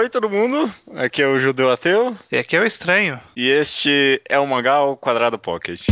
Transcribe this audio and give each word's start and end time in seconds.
Oi, 0.00 0.08
todo 0.08 0.30
mundo. 0.30 0.72
Aqui 0.96 1.20
é 1.20 1.26
o 1.26 1.38
Judeu 1.38 1.70
Ateu. 1.70 2.16
E 2.32 2.38
aqui 2.38 2.56
é 2.56 2.60
o 2.60 2.64
Estranho. 2.64 3.20
E 3.36 3.50
este 3.50 4.22
é 4.26 4.38
o 4.38 4.46
Mangal 4.46 4.96
Quadrado 4.96 5.38
Pocket. 5.38 5.82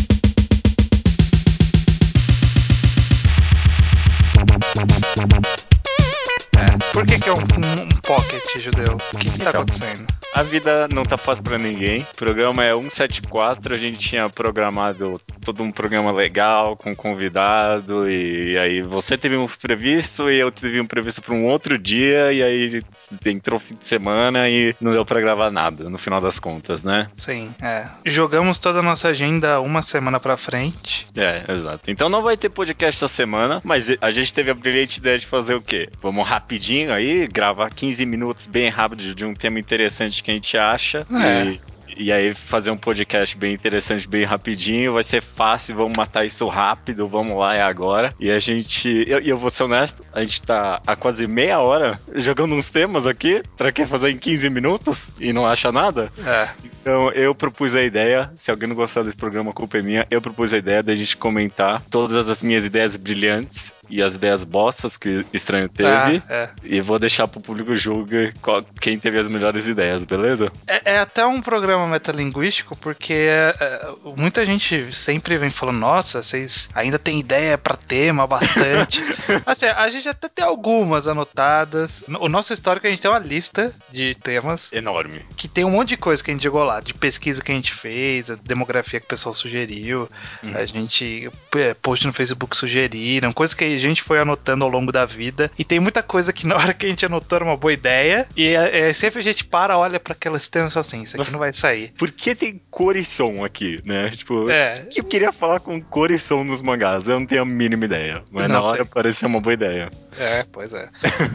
É, 6.56 6.92
por 6.94 7.06
que, 7.06 7.18
que 7.18 7.28
é 7.28 7.32
um, 7.32 7.36
um, 7.36 7.82
um 7.82 7.88
pocket 8.00 8.58
judeu? 8.58 8.96
O 9.14 9.18
que, 9.18 9.30
que 9.30 9.38
tá 9.40 9.50
Então. 9.50 9.62
acontecendo? 9.62 10.17
A 10.34 10.42
vida 10.42 10.86
não 10.92 11.02
tá 11.02 11.16
fácil 11.16 11.42
pra 11.42 11.58
ninguém. 11.58 12.02
O 12.02 12.16
programa 12.16 12.64
é 12.64 12.72
174. 12.72 13.74
A 13.74 13.78
gente 13.78 13.98
tinha 13.98 14.28
programado 14.28 15.20
todo 15.40 15.62
um 15.62 15.70
programa 15.70 16.12
legal 16.12 16.76
com 16.76 16.94
convidado. 16.94 18.08
E 18.10 18.56
aí 18.58 18.82
você 18.82 19.16
teve 19.16 19.36
um 19.36 19.46
previsto 19.46 20.30
e 20.30 20.38
eu 20.38 20.50
tive 20.50 20.80
um 20.80 20.86
previsto 20.86 21.22
pra 21.22 21.34
um 21.34 21.46
outro 21.46 21.78
dia. 21.78 22.32
E 22.32 22.42
aí 22.42 22.80
entrou 23.26 23.58
o 23.58 23.60
fim 23.60 23.74
de 23.74 23.88
semana 23.88 24.48
e 24.48 24.74
não 24.80 24.92
deu 24.92 25.04
pra 25.04 25.20
gravar 25.20 25.50
nada, 25.50 25.88
no 25.88 25.98
final 25.98 26.20
das 26.20 26.38
contas, 26.38 26.82
né? 26.82 27.08
Sim, 27.16 27.52
é. 27.60 27.86
Jogamos 28.04 28.58
toda 28.58 28.80
a 28.80 28.82
nossa 28.82 29.08
agenda 29.08 29.60
uma 29.60 29.82
semana 29.82 30.20
pra 30.20 30.36
frente. 30.36 31.08
É, 31.16 31.42
exato. 31.48 31.90
Então 31.90 32.08
não 32.08 32.22
vai 32.22 32.36
ter 32.36 32.50
podcast 32.50 33.02
essa 33.02 33.12
semana, 33.12 33.60
mas 33.64 33.88
a 34.00 34.10
gente 34.10 34.32
teve 34.32 34.50
a 34.50 34.54
brilhante 34.54 34.98
ideia 34.98 35.18
de 35.18 35.26
fazer 35.26 35.54
o 35.54 35.62
quê? 35.62 35.88
Vamos 36.02 36.28
rapidinho 36.28 36.92
aí, 36.92 37.26
gravar 37.26 37.70
15 37.70 38.04
minutos 38.04 38.46
bem 38.46 38.68
rápido 38.68 39.14
de 39.14 39.24
um 39.24 39.34
tema 39.34 39.58
interessante 39.58 40.17
que 40.22 40.30
a 40.30 40.34
gente 40.34 40.56
acha. 40.56 41.06
É. 41.12 41.44
E, 41.44 41.60
e 41.98 42.12
aí 42.12 42.32
fazer 42.32 42.70
um 42.70 42.76
podcast 42.76 43.36
bem 43.36 43.52
interessante, 43.52 44.08
bem 44.08 44.24
rapidinho. 44.24 44.92
Vai 44.92 45.02
ser 45.02 45.20
fácil, 45.20 45.74
vamos 45.74 45.96
matar 45.96 46.24
isso 46.24 46.46
rápido, 46.46 47.08
vamos 47.08 47.36
lá, 47.36 47.56
é 47.56 47.62
agora. 47.62 48.12
E 48.20 48.30
a 48.30 48.38
gente. 48.38 48.88
E 48.88 49.10
eu, 49.10 49.18
eu 49.20 49.38
vou 49.38 49.50
ser 49.50 49.64
honesto, 49.64 50.02
a 50.12 50.22
gente 50.22 50.42
tá 50.42 50.80
há 50.86 50.94
quase 50.94 51.26
meia 51.26 51.58
hora 51.58 52.00
jogando 52.14 52.54
uns 52.54 52.68
temas 52.68 53.06
aqui. 53.06 53.42
Pra 53.56 53.72
que 53.72 53.84
fazer 53.84 54.10
em 54.10 54.18
15 54.18 54.48
minutos 54.50 55.10
e 55.18 55.32
não 55.32 55.46
acha 55.46 55.72
nada? 55.72 56.12
É. 56.24 56.48
Então 56.80 57.10
eu 57.12 57.34
propus 57.34 57.74
a 57.74 57.82
ideia, 57.82 58.30
se 58.36 58.50
alguém 58.50 58.68
não 58.68 58.76
gostar 58.76 59.02
desse 59.02 59.16
programa, 59.16 59.50
a 59.50 59.54
culpa 59.54 59.78
é 59.78 59.82
minha. 59.82 60.06
Eu 60.10 60.22
propus 60.22 60.52
a 60.52 60.58
ideia 60.58 60.82
da 60.82 60.94
gente 60.94 61.16
comentar 61.16 61.82
todas 61.90 62.28
as 62.28 62.42
minhas 62.42 62.64
ideias 62.64 62.96
brilhantes 62.96 63.74
e 63.90 64.02
as 64.02 64.14
ideias 64.14 64.44
bostas 64.44 64.96
que 64.96 65.08
o 65.18 65.26
estranho 65.32 65.68
teve. 65.68 65.88
Ah, 65.90 66.22
é. 66.28 66.50
E 66.62 66.80
vou 66.80 66.98
deixar 66.98 67.26
pro 67.28 67.40
público 67.40 67.74
julgar 67.76 68.32
qual- 68.42 68.64
quem 68.80 68.98
teve 68.98 69.18
as 69.18 69.28
melhores 69.28 69.66
ideias, 69.66 70.04
beleza? 70.04 70.50
É, 70.66 70.94
é 70.94 70.98
até 70.98 71.24
um 71.26 71.40
programa 71.40 71.86
metalinguístico, 71.86 72.76
porque 72.76 73.12
é, 73.14 73.54
é, 73.60 73.88
muita 74.16 74.44
gente 74.44 74.92
sempre 74.94 75.36
vem 75.38 75.50
falando, 75.50 75.78
nossa, 75.78 76.22
vocês 76.22 76.68
ainda 76.74 76.98
tem 76.98 77.18
ideia 77.20 77.56
pra 77.58 77.76
tema 77.76 78.26
bastante. 78.26 79.02
assim, 79.46 79.66
a 79.66 79.88
gente 79.88 80.08
até 80.08 80.28
tem 80.28 80.44
algumas 80.44 81.06
anotadas. 81.08 82.04
O 82.20 82.28
nosso 82.28 82.52
histórico, 82.52 82.86
a 82.86 82.90
gente 82.90 83.00
tem 83.00 83.10
uma 83.10 83.18
lista 83.18 83.72
de 83.90 84.14
temas 84.14 84.72
Enorme. 84.72 85.24
que 85.36 85.48
tem 85.48 85.64
um 85.64 85.70
monte 85.70 85.90
de 85.90 85.96
coisa 85.96 86.22
que 86.22 86.30
a 86.30 86.34
gente 86.34 86.42
jogou 86.42 86.62
lá, 86.64 86.80
de 86.80 86.92
pesquisa 86.94 87.42
que 87.42 87.52
a 87.52 87.54
gente 87.54 87.72
fez, 87.72 88.30
a 88.30 88.34
demografia 88.34 89.00
que 89.00 89.06
o 89.06 89.08
pessoal 89.08 89.34
sugeriu, 89.34 90.08
Uhum. 90.42 90.56
a 90.56 90.64
gente 90.64 91.30
é, 91.56 91.74
post 91.74 92.06
no 92.06 92.12
Facebook 92.12 92.56
sugeriram, 92.56 93.32
coisas 93.32 93.54
que 93.54 93.64
a 93.64 93.77
gente 93.78 94.02
foi 94.02 94.18
anotando 94.18 94.64
ao 94.64 94.70
longo 94.70 94.92
da 94.92 95.04
vida. 95.04 95.50
E 95.58 95.64
tem 95.64 95.80
muita 95.80 96.02
coisa 96.02 96.32
que 96.32 96.46
na 96.46 96.56
hora 96.56 96.74
que 96.74 96.86
a 96.86 96.88
gente 96.88 97.04
anotou 97.06 97.36
era 97.36 97.44
uma 97.44 97.56
boa 97.56 97.72
ideia, 97.72 98.26
e 98.36 98.48
é, 98.48 98.88
é, 98.88 98.92
sempre 98.92 99.20
a 99.20 99.22
gente 99.22 99.44
para, 99.44 99.76
olha 99.78 99.98
para 100.00 100.12
aquelas 100.12 100.48
temas 100.48 100.76
assim, 100.76 101.02
isso 101.02 101.16
aqui 101.16 101.18
Nossa. 101.18 101.32
não 101.32 101.38
vai 101.38 101.52
sair. 101.52 101.92
Por 101.96 102.10
que 102.10 102.34
tem 102.34 102.60
cor 102.70 102.96
e 102.96 103.04
som 103.04 103.44
aqui, 103.44 103.80
né? 103.84 104.10
Tipo, 104.10 104.50
É. 104.50 104.82
o 104.82 104.86
que 104.88 105.00
eu 105.00 105.04
queria 105.04 105.32
falar 105.32 105.60
com 105.60 105.80
cor 105.80 106.10
e 106.10 106.18
som 106.18 106.44
nos 106.44 106.60
mangás? 106.60 107.06
Eu 107.06 107.18
não 107.18 107.26
tenho 107.26 107.42
a 107.42 107.44
mínima 107.44 107.84
ideia. 107.84 108.22
Mas 108.30 108.48
Não 108.48 108.60
na 108.60 108.66
hora 108.66 108.84
sei. 108.84 108.92
pareceu 108.92 109.28
uma 109.28 109.40
boa 109.40 109.54
ideia. 109.54 109.90
É, 110.16 110.44
pois 110.50 110.72
é. 110.72 110.88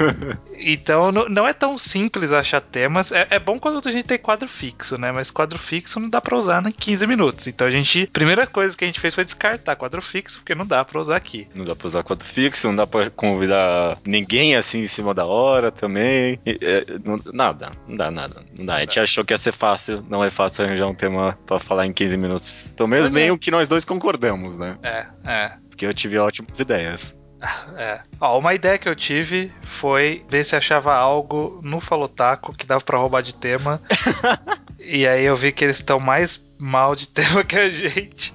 então 0.59 1.11
não, 1.11 1.27
não 1.29 1.47
é 1.47 1.53
tão 1.53 1.77
simples 1.77 2.31
achar 2.31 2.61
temas. 2.61 3.11
É, 3.11 3.27
é 3.29 3.39
bom 3.39 3.59
quando 3.59 3.87
a 3.87 3.91
gente 3.91 4.05
tem 4.05 4.17
quadro 4.17 4.47
fixo, 4.47 4.97
né? 4.97 5.11
Mas 5.11 5.31
quadro 5.31 5.57
fixo 5.59 5.99
não 5.99 6.09
dá 6.09 6.21
pra 6.21 6.37
usar 6.37 6.65
em 6.65 6.71
15 6.71 7.07
minutos. 7.07 7.47
Então 7.47 7.67
a 7.67 7.71
gente. 7.71 8.07
Primeira 8.07 8.45
coisa 8.47 8.75
que 8.77 8.83
a 8.83 8.87
gente 8.87 8.99
fez 8.99 9.13
foi 9.15 9.23
descartar 9.25 9.75
quadro 9.75 10.01
fixo, 10.01 10.39
porque 10.39 10.55
não 10.55 10.65
dá 10.65 10.83
pra 10.83 10.99
usar 10.99 11.15
aqui. 11.15 11.47
Não 11.53 11.65
dá 11.65 11.75
pra 11.75 11.87
usar 11.87 12.03
quadro 12.03 12.25
fixo, 12.25 12.32
não 12.63 12.75
dá 12.75 12.87
pra 12.87 13.09
convidar 13.09 13.97
ninguém 14.05 14.55
assim 14.55 14.79
em 14.79 14.87
cima 14.87 15.13
da 15.13 15.25
hora 15.25 15.71
também. 15.71 16.39
E, 16.45 16.57
é, 16.61 16.85
não, 17.03 17.19
nada, 17.33 17.71
não 17.87 17.95
dá 17.95 18.11
nada. 18.11 18.43
Não 18.57 18.65
dá. 18.65 18.75
A 18.75 18.79
gente 18.81 18.99
achou 18.99 19.23
que 19.23 19.33
ia 19.33 19.37
ser 19.37 19.51
fácil, 19.51 20.03
não 20.09 20.23
é 20.23 20.29
fácil 20.29 20.65
arranjar 20.65 20.89
um 20.89 20.95
tema 20.95 21.37
pra 21.45 21.59
falar 21.59 21.85
em 21.85 21.93
15 21.93 22.17
minutos. 22.17 22.71
Pelo 22.75 22.89
menos 22.89 23.05
Mas 23.07 23.13
nem 23.13 23.27
é. 23.27 23.31
o 23.31 23.37
que 23.37 23.51
nós 23.51 23.67
dois 23.67 23.85
concordamos, 23.85 24.55
né? 24.57 24.77
É, 24.83 25.05
é. 25.25 25.51
Porque 25.69 25.85
eu 25.85 25.93
tive 25.93 26.17
ótimas 26.17 26.59
ideias. 26.59 27.15
É. 27.75 27.99
Ó, 28.21 28.39
uma 28.39 28.53
ideia 28.53 28.77
que 28.77 28.87
eu 28.87 28.95
tive 28.95 29.51
foi 29.63 30.23
ver 30.29 30.45
se 30.45 30.55
achava 30.55 30.93
algo 30.93 31.59
no 31.61 31.81
Falotaco 31.81 32.55
que 32.55 32.65
dava 32.65 32.83
pra 32.83 32.97
roubar 32.97 33.21
de 33.21 33.35
tema. 33.35 33.81
e 34.79 35.05
aí 35.05 35.25
eu 35.25 35.35
vi 35.35 35.51
que 35.51 35.63
eles 35.65 35.77
estão 35.77 35.99
mais 35.99 36.41
mal 36.57 36.95
de 36.95 37.09
tema 37.09 37.43
que 37.43 37.57
a 37.57 37.69
gente. 37.69 38.33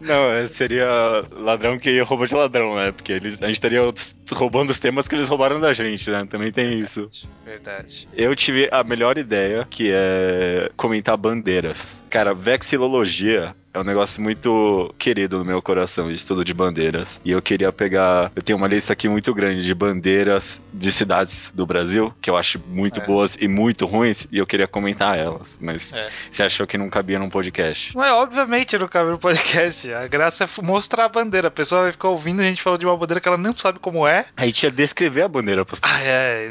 Não, 0.00 0.32
é, 0.32 0.46
seria 0.46 0.88
ladrão 1.32 1.78
que 1.78 2.00
rouba 2.00 2.26
de 2.26 2.34
ladrão, 2.34 2.76
né? 2.76 2.92
Porque 2.92 3.12
eles, 3.12 3.42
a 3.42 3.46
gente 3.46 3.56
estaria 3.56 3.80
roubando 4.32 4.70
os 4.70 4.78
temas 4.78 5.08
que 5.08 5.14
eles 5.14 5.28
roubaram 5.28 5.60
da 5.60 5.72
gente, 5.72 6.10
né? 6.10 6.26
Também 6.28 6.52
tem 6.52 6.78
isso. 6.80 7.10
Verdade. 7.44 8.08
Eu 8.14 8.34
tive 8.34 8.68
a 8.70 8.82
melhor 8.84 9.18
ideia, 9.18 9.66
que 9.68 9.90
é 9.92 10.70
comentar 10.76 11.16
bandeiras. 11.16 12.02
Cara, 12.10 12.34
vexilologia 12.34 13.54
é 13.72 13.78
um 13.78 13.84
negócio 13.84 14.20
muito 14.22 14.94
querido 14.98 15.38
no 15.38 15.44
meu 15.44 15.60
coração, 15.62 16.10
estudo 16.10 16.44
de 16.44 16.54
bandeiras. 16.54 17.20
E 17.24 17.30
eu 17.30 17.40
queria 17.42 17.70
pegar. 17.72 18.32
Eu 18.34 18.42
tenho 18.42 18.56
uma 18.58 18.66
lista 18.66 18.92
aqui 18.92 19.08
muito 19.08 19.32
grande 19.34 19.64
de 19.64 19.74
bandeiras 19.74 20.62
de 20.72 20.90
cidades 20.90 21.52
do 21.54 21.66
Brasil, 21.66 22.12
que 22.20 22.30
eu 22.30 22.36
acho 22.36 22.58
muito 22.66 23.00
É. 23.00 23.04
boas 23.06 23.36
e 23.40 23.46
muito 23.46 23.86
ruins, 23.86 24.26
e 24.32 24.38
eu 24.38 24.46
queria 24.46 24.66
comentar 24.66 25.18
elas. 25.18 25.58
Mas 25.60 25.92
É. 25.92 26.08
você 26.30 26.42
achou 26.42 26.66
que 26.66 26.78
não 26.78 26.88
cabia 26.88 27.18
num 27.18 27.28
podcast? 27.30 27.96
Mas 27.96 28.10
obviamente 28.12 28.76
não 28.78 28.88
cabe 28.88 29.10
no 29.10 29.18
podcast. 29.18 29.92
A 29.92 30.06
graça 30.08 30.44
é 30.44 30.48
mostrar 30.62 31.04
a 31.04 31.08
bandeira. 31.08 31.48
A 31.48 31.50
pessoa 31.50 31.82
vai 31.82 31.92
ficar 31.92 32.08
ouvindo 32.08 32.40
a 32.40 32.44
gente 32.44 32.62
falando 32.62 32.80
de 32.80 32.86
uma 32.86 32.96
bandeira 32.96 33.20
que 33.20 33.28
ela 33.28 33.36
não 33.38 33.54
sabe 33.56 33.78
como 33.78 34.06
é. 34.06 34.26
A 34.36 34.44
gente 34.44 34.62
ia 34.62 34.70
descrever 34.70 35.22
a 35.22 35.28
bandeira 35.28 35.64
pras 35.64 35.78
Ah, 35.82 36.02
é. 36.02 36.46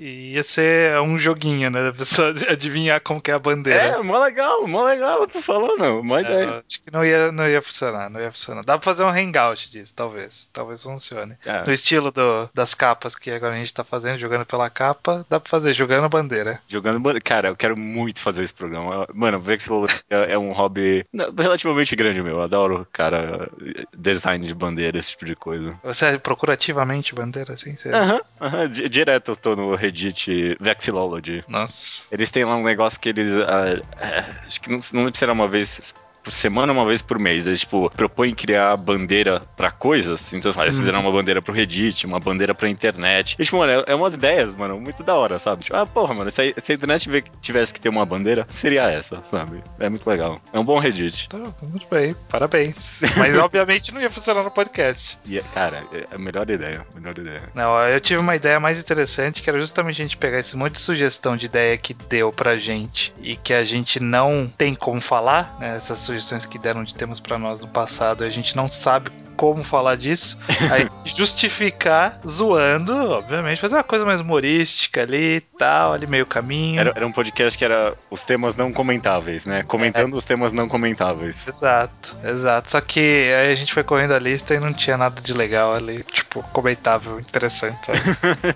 Ia 0.00 0.42
ser 0.42 0.98
um 1.00 1.18
joguinho, 1.18 1.68
né? 1.70 1.82
Da 1.82 1.92
pessoa 1.92 2.32
adivinhar 2.48 3.00
como 3.00 3.20
que 3.20 3.30
é 3.30 3.34
a 3.34 3.38
bandeira. 3.38 3.80
É, 3.80 4.02
mó 4.02 4.18
legal, 4.18 4.66
mó 4.66 4.84
legal, 4.84 5.22
eu 5.22 5.28
tô 5.28 5.40
falando, 5.42 6.02
mó 6.02 6.16
É, 6.18 6.20
ideia. 6.22 6.59
Acho 6.66 6.82
que 6.82 6.90
não 6.92 7.04
ia, 7.04 7.30
não 7.32 7.48
ia 7.48 7.60
funcionar, 7.62 8.08
não 8.10 8.20
ia 8.20 8.30
funcionar. 8.30 8.62
Dá 8.64 8.76
pra 8.78 8.84
fazer 8.84 9.04
um 9.04 9.08
hangout 9.08 9.70
disso, 9.70 9.94
talvez. 9.94 10.48
Talvez 10.52 10.82
funcione. 10.82 11.36
É. 11.44 11.64
No 11.64 11.72
estilo 11.72 12.10
do- 12.10 12.48
das 12.54 12.74
capas 12.74 13.14
que 13.14 13.30
agora 13.30 13.54
a 13.54 13.58
gente 13.58 13.72
tá 13.74 13.84
fazendo, 13.84 14.18
jogando 14.18 14.44
pela 14.46 14.68
capa, 14.70 15.24
dá 15.28 15.38
pra 15.40 15.50
fazer 15.50 15.72
jogando 15.72 16.08
bandeira. 16.08 16.60
Jogando 16.68 16.98
bandeira. 17.00 17.20
Cara, 17.20 17.48
eu 17.48 17.56
quero 17.56 17.76
muito 17.76 18.20
fazer 18.20 18.42
esse 18.42 18.54
programa. 18.54 19.06
Mano, 19.14 19.38
vexilologia 19.40 20.02
é 20.10 20.38
um 20.38 20.52
hobby 20.52 21.04
relativamente 21.38 21.94
grande 21.96 22.22
meu. 22.22 22.36
Eu 22.36 22.42
adoro, 22.42 22.86
cara, 22.92 23.50
design 23.96 24.46
de 24.46 24.54
bandeira, 24.54 24.98
esse 24.98 25.10
tipo 25.10 25.24
de 25.24 25.36
coisa. 25.36 25.78
Você 25.82 26.18
procura 26.18 26.54
ativamente 26.54 27.14
bandeira 27.14 27.54
assim? 27.54 27.74
Aham, 27.92 28.20
aham. 28.40 28.68
di- 28.68 28.88
Direto 28.88 29.32
eu 29.32 29.36
tô 29.36 29.56
no 29.56 29.74
Reddit 29.74 30.56
Vexillology. 30.60 31.44
Nossa. 31.48 32.06
Eles 32.10 32.30
têm 32.30 32.44
lá 32.44 32.56
um 32.56 32.62
negócio 32.64 32.98
que 33.00 33.08
eles. 33.08 33.28
ah, 33.42 34.44
acho 34.46 34.60
que 34.60 34.70
não, 34.70 34.78
não 34.92 35.04
lembro 35.04 35.18
se 35.18 35.24
era 35.24 35.32
uma 35.32 35.48
vez 35.48 35.94
por 36.22 36.32
semana, 36.32 36.72
uma 36.72 36.84
vez 36.86 37.02
por 37.02 37.18
mês. 37.18 37.46
Eles, 37.46 37.60
tipo, 37.60 37.90
propõem 37.90 38.34
criar 38.34 38.76
bandeira 38.76 39.42
pra 39.56 39.70
coisas. 39.70 40.32
Então, 40.32 40.52
sabe, 40.52 40.66
eles 40.66 40.74
Uhum. 40.76 40.80
fizeram 40.82 41.00
uma 41.00 41.10
bandeira 41.12 41.40
pro 41.42 41.52
Reddit, 41.52 42.06
uma 42.06 42.20
bandeira 42.20 42.54
pra 42.54 42.68
internet. 42.68 43.36
E, 43.38 43.44
tipo, 43.44 43.56
mano, 43.58 43.84
é, 43.86 43.92
é 43.92 43.94
umas 43.94 44.14
ideias, 44.14 44.54
mano, 44.56 44.80
muito 44.80 45.02
da 45.02 45.14
hora, 45.14 45.38
sabe? 45.38 45.64
Tipo, 45.64 45.76
ah, 45.76 45.86
porra, 45.86 46.14
mano, 46.14 46.30
se 46.30 46.40
a, 46.56 46.60
se 46.60 46.72
a 46.72 46.74
internet 46.74 47.24
tivesse 47.40 47.72
que 47.74 47.80
ter 47.80 47.88
uma 47.88 48.04
bandeira, 48.06 48.46
seria 48.50 48.82
essa, 48.90 49.22
sabe? 49.24 49.62
É 49.78 49.88
muito 49.88 50.08
legal. 50.08 50.40
É 50.52 50.58
um 50.58 50.64
bom 50.64 50.78
Reddit. 50.78 51.28
Tá, 51.28 51.38
muito 51.38 51.86
bem, 51.90 52.14
parabéns. 52.28 53.00
Mas 53.16 53.36
obviamente 53.38 53.92
não 53.92 54.00
ia 54.00 54.10
funcionar 54.10 54.42
no 54.42 54.50
podcast. 54.50 55.18
E, 55.24 55.38
cara, 55.54 55.84
é 55.92 56.14
a 56.14 56.18
melhor 56.18 56.48
ideia, 56.50 56.86
a 56.94 57.00
melhor 57.00 57.18
ideia. 57.18 57.42
Não, 57.54 57.78
eu 57.88 58.00
tive 58.00 58.20
uma 58.20 58.36
ideia 58.36 58.58
mais 58.60 58.80
interessante, 58.80 59.42
que 59.42 59.50
era 59.50 59.60
justamente 59.60 60.00
a 60.00 60.04
gente 60.04 60.16
pegar 60.16 60.38
esse 60.38 60.56
monte 60.56 60.72
de 60.72 60.80
sugestão 60.80 61.36
de 61.36 61.46
ideia 61.46 61.76
que 61.76 61.94
deu 61.94 62.30
pra 62.32 62.56
gente 62.56 63.12
e 63.20 63.36
que 63.36 63.52
a 63.52 63.64
gente 63.64 64.00
não 64.00 64.50
tem 64.56 64.74
como 64.74 65.00
falar, 65.00 65.56
né? 65.58 65.76
Essas 65.76 65.98
sugestões 66.10 66.44
que 66.44 66.58
deram 66.58 66.82
de 66.82 66.94
temas 66.94 67.20
pra 67.20 67.38
nós 67.38 67.60
no 67.60 67.68
passado, 67.68 68.24
a 68.24 68.30
gente 68.30 68.56
não 68.56 68.66
sabe 68.66 69.10
como 69.36 69.64
falar 69.64 69.96
disso. 69.96 70.38
Aí 70.70 70.88
justificar 71.04 72.20
zoando, 72.26 72.92
obviamente, 72.92 73.60
fazer 73.60 73.76
uma 73.76 73.84
coisa 73.84 74.04
mais 74.04 74.20
humorística 74.20 75.02
ali 75.02 75.36
e 75.36 75.40
tal, 75.40 75.92
ali 75.92 76.06
meio 76.06 76.26
caminho. 76.26 76.80
Era, 76.80 76.92
era 76.94 77.06
um 77.06 77.12
podcast 77.12 77.56
que 77.56 77.64
era 77.64 77.94
os 78.10 78.24
temas 78.24 78.54
não 78.54 78.72
comentáveis, 78.72 79.46
né? 79.46 79.62
Comentando 79.62 80.14
os 80.14 80.24
temas 80.24 80.52
não 80.52 80.68
comentáveis. 80.68 81.48
Exato, 81.48 82.18
exato. 82.24 82.70
Só 82.70 82.80
que 82.80 83.00
aí 83.00 83.52
a 83.52 83.54
gente 83.54 83.72
foi 83.72 83.84
correndo 83.84 84.12
a 84.12 84.18
lista 84.18 84.54
e 84.54 84.60
não 84.60 84.72
tinha 84.72 84.96
nada 84.96 85.20
de 85.20 85.32
legal 85.32 85.72
ali, 85.72 86.02
tipo, 86.02 86.42
comentável, 86.52 87.18
interessante, 87.18 87.86
sabe? 87.86 88.00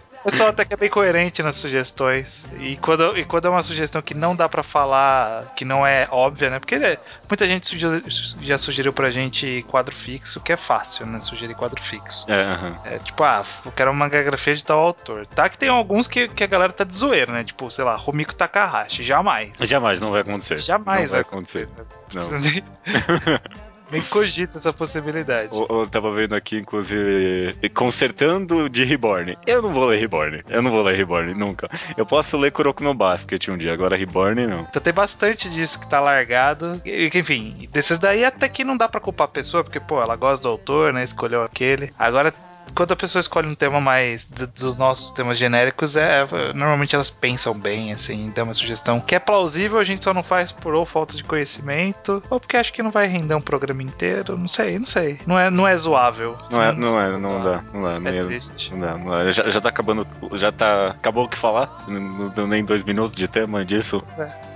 pessoal 0.24 0.48
até 0.48 0.64
que 0.64 0.74
é 0.74 0.76
bem 0.76 0.88
coerente 0.88 1.42
nas 1.42 1.56
sugestões. 1.56 2.46
E 2.58 2.76
quando, 2.76 3.16
e 3.16 3.24
quando 3.24 3.46
é 3.46 3.50
uma 3.50 3.62
sugestão 3.62 4.02
que 4.02 4.14
não 4.14 4.34
dá 4.34 4.48
para 4.48 4.62
falar, 4.62 5.54
que 5.54 5.64
não 5.64 5.86
é 5.86 6.08
óbvia, 6.10 6.50
né? 6.50 6.58
Porque 6.58 6.78
né, 6.78 6.96
muita 7.28 7.46
gente 7.46 7.66
sugeriu, 7.66 8.02
já 8.40 8.58
sugeriu 8.58 8.92
pra 8.92 9.10
gente 9.10 9.64
quadro 9.68 9.94
fixo, 9.94 10.40
que 10.40 10.52
é 10.52 10.56
fácil, 10.56 11.06
né? 11.06 11.20
Sugerir 11.20 11.54
quadro 11.54 11.80
fixo. 11.82 12.24
É, 12.30 12.42
aham. 12.42 12.78
É 12.84 12.98
tipo, 12.98 13.22
ah, 13.22 13.42
eu 13.64 13.72
quero 13.72 13.90
uma 13.90 14.04
mangografia 14.04 14.54
de 14.54 14.64
tal 14.64 14.80
autor. 14.80 15.26
Tá 15.26 15.48
que 15.48 15.58
tem 15.58 15.68
alguns 15.68 16.08
que, 16.08 16.28
que 16.28 16.42
a 16.42 16.46
galera 16.46 16.72
tá 16.72 16.84
de 16.84 16.94
zoeira, 16.94 17.32
né? 17.32 17.44
Tipo, 17.44 17.70
sei 17.70 17.84
lá, 17.84 17.94
Rumiko 17.94 18.34
Takahashi. 18.34 19.02
Jamais. 19.02 19.52
Jamais, 19.60 20.00
não 20.00 20.10
vai 20.10 20.22
acontecer. 20.22 20.58
Jamais 20.58 21.10
não 21.10 21.16
vai 21.16 21.22
vai 21.22 21.32
acontecer. 21.32 21.68
Não. 22.12 23.64
Nem, 23.94 24.02
cogita 24.02 24.58
essa 24.58 24.72
possibilidade. 24.72 25.56
Eu, 25.56 25.66
eu 25.68 25.86
tava 25.86 26.12
vendo 26.12 26.34
aqui, 26.34 26.58
inclusive, 26.58 27.54
consertando 27.74 28.68
de 28.68 28.84
Reborn. 28.84 29.36
Eu 29.46 29.62
não 29.62 29.72
vou 29.72 29.86
ler 29.86 29.98
Reborn. 29.98 30.42
Eu 30.48 30.62
não 30.62 30.70
vou 30.70 30.82
ler 30.82 30.96
Reborn, 30.96 31.34
nunca. 31.34 31.68
Eu 31.96 32.04
posso 32.04 32.36
ler 32.36 32.50
Kuroko 32.50 32.82
no 32.82 32.94
Basket 32.94 33.48
um 33.48 33.56
dia, 33.56 33.72
agora 33.72 33.96
Reborn 33.96 34.46
não. 34.46 34.62
Então 34.62 34.82
tem 34.82 34.92
bastante 34.92 35.48
disso 35.48 35.80
que 35.80 35.88
tá 35.88 36.00
largado. 36.00 36.80
E, 36.84 37.10
enfim, 37.14 37.68
desses 37.70 37.98
daí 37.98 38.24
até 38.24 38.48
que 38.48 38.64
não 38.64 38.76
dá 38.76 38.88
pra 38.88 39.00
culpar 39.00 39.26
a 39.26 39.30
pessoa, 39.30 39.62
porque, 39.62 39.80
pô, 39.80 40.02
ela 40.02 40.16
gosta 40.16 40.42
do 40.42 40.48
autor, 40.48 40.92
né? 40.92 41.04
Escolheu 41.04 41.42
aquele. 41.42 41.92
Agora. 41.98 42.32
Quando 42.74 42.92
a 42.92 42.96
pessoa 42.96 43.20
escolhe 43.20 43.46
um 43.48 43.54
tema 43.54 43.80
mais 43.80 44.24
dos 44.24 44.76
nossos 44.76 45.10
temas 45.12 45.38
genéricos, 45.38 45.96
é, 45.96 46.22
é- 46.22 46.52
normalmente 46.52 46.94
elas 46.94 47.10
pensam 47.10 47.54
bem, 47.54 47.92
assim, 47.92 48.32
dão 48.34 48.44
uma 48.44 48.54
sugestão 48.54 49.00
que 49.00 49.14
é 49.14 49.18
plausível, 49.18 49.78
a 49.78 49.84
gente 49.84 50.02
só 50.02 50.12
não 50.12 50.22
faz 50.22 50.50
por 50.50 50.74
ou 50.74 50.84
falta 50.84 51.16
de 51.16 51.22
conhecimento, 51.22 52.22
ou 52.28 52.40
porque 52.40 52.56
acha 52.56 52.72
que 52.72 52.82
não 52.82 52.90
vai 52.90 53.06
render 53.06 53.34
um 53.34 53.40
programa 53.40 53.82
inteiro, 53.82 54.36
não 54.36 54.48
sei, 54.48 54.78
não 54.78 54.84
sei. 54.86 55.18
Não 55.26 55.38
é, 55.38 55.50
não 55.50 55.66
é 55.68 55.76
zoável. 55.76 56.36
Não 56.50 56.60
é, 56.62 56.72
não 56.72 57.00
é, 57.00 57.10
não 57.12 57.18
zoável. 57.20 57.52
dá, 57.52 57.62
não 57.72 57.82
dá. 57.82 57.92
É 57.94 58.00
mesmo. 58.00 58.26
triste. 58.28 58.72
Não 58.72 58.80
dá, 58.80 58.98
não 58.98 59.10
dá. 59.10 59.30
Já, 59.30 59.48
já 59.48 59.60
tá 59.60 59.68
acabando, 59.68 60.06
já 60.32 60.50
tá, 60.50 60.88
acabou 60.88 61.24
o 61.24 61.28
que 61.28 61.36
falar? 61.38 61.84
Não 61.86 62.00
não 62.00 62.28
deu 62.28 62.46
nem 62.46 62.64
dois 62.64 62.82
minutos 62.82 63.16
de 63.16 63.28
tema 63.28 63.64
disso. 63.64 64.02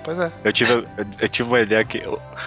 Pois 0.09 0.19
é. 0.19 0.33
Eu 0.43 0.53
tive, 0.55 0.73
eu, 0.73 0.85
eu 1.21 1.29
tive 1.29 1.47
uma 1.51 1.61
ideia 1.61 1.85
que, 1.85 2.03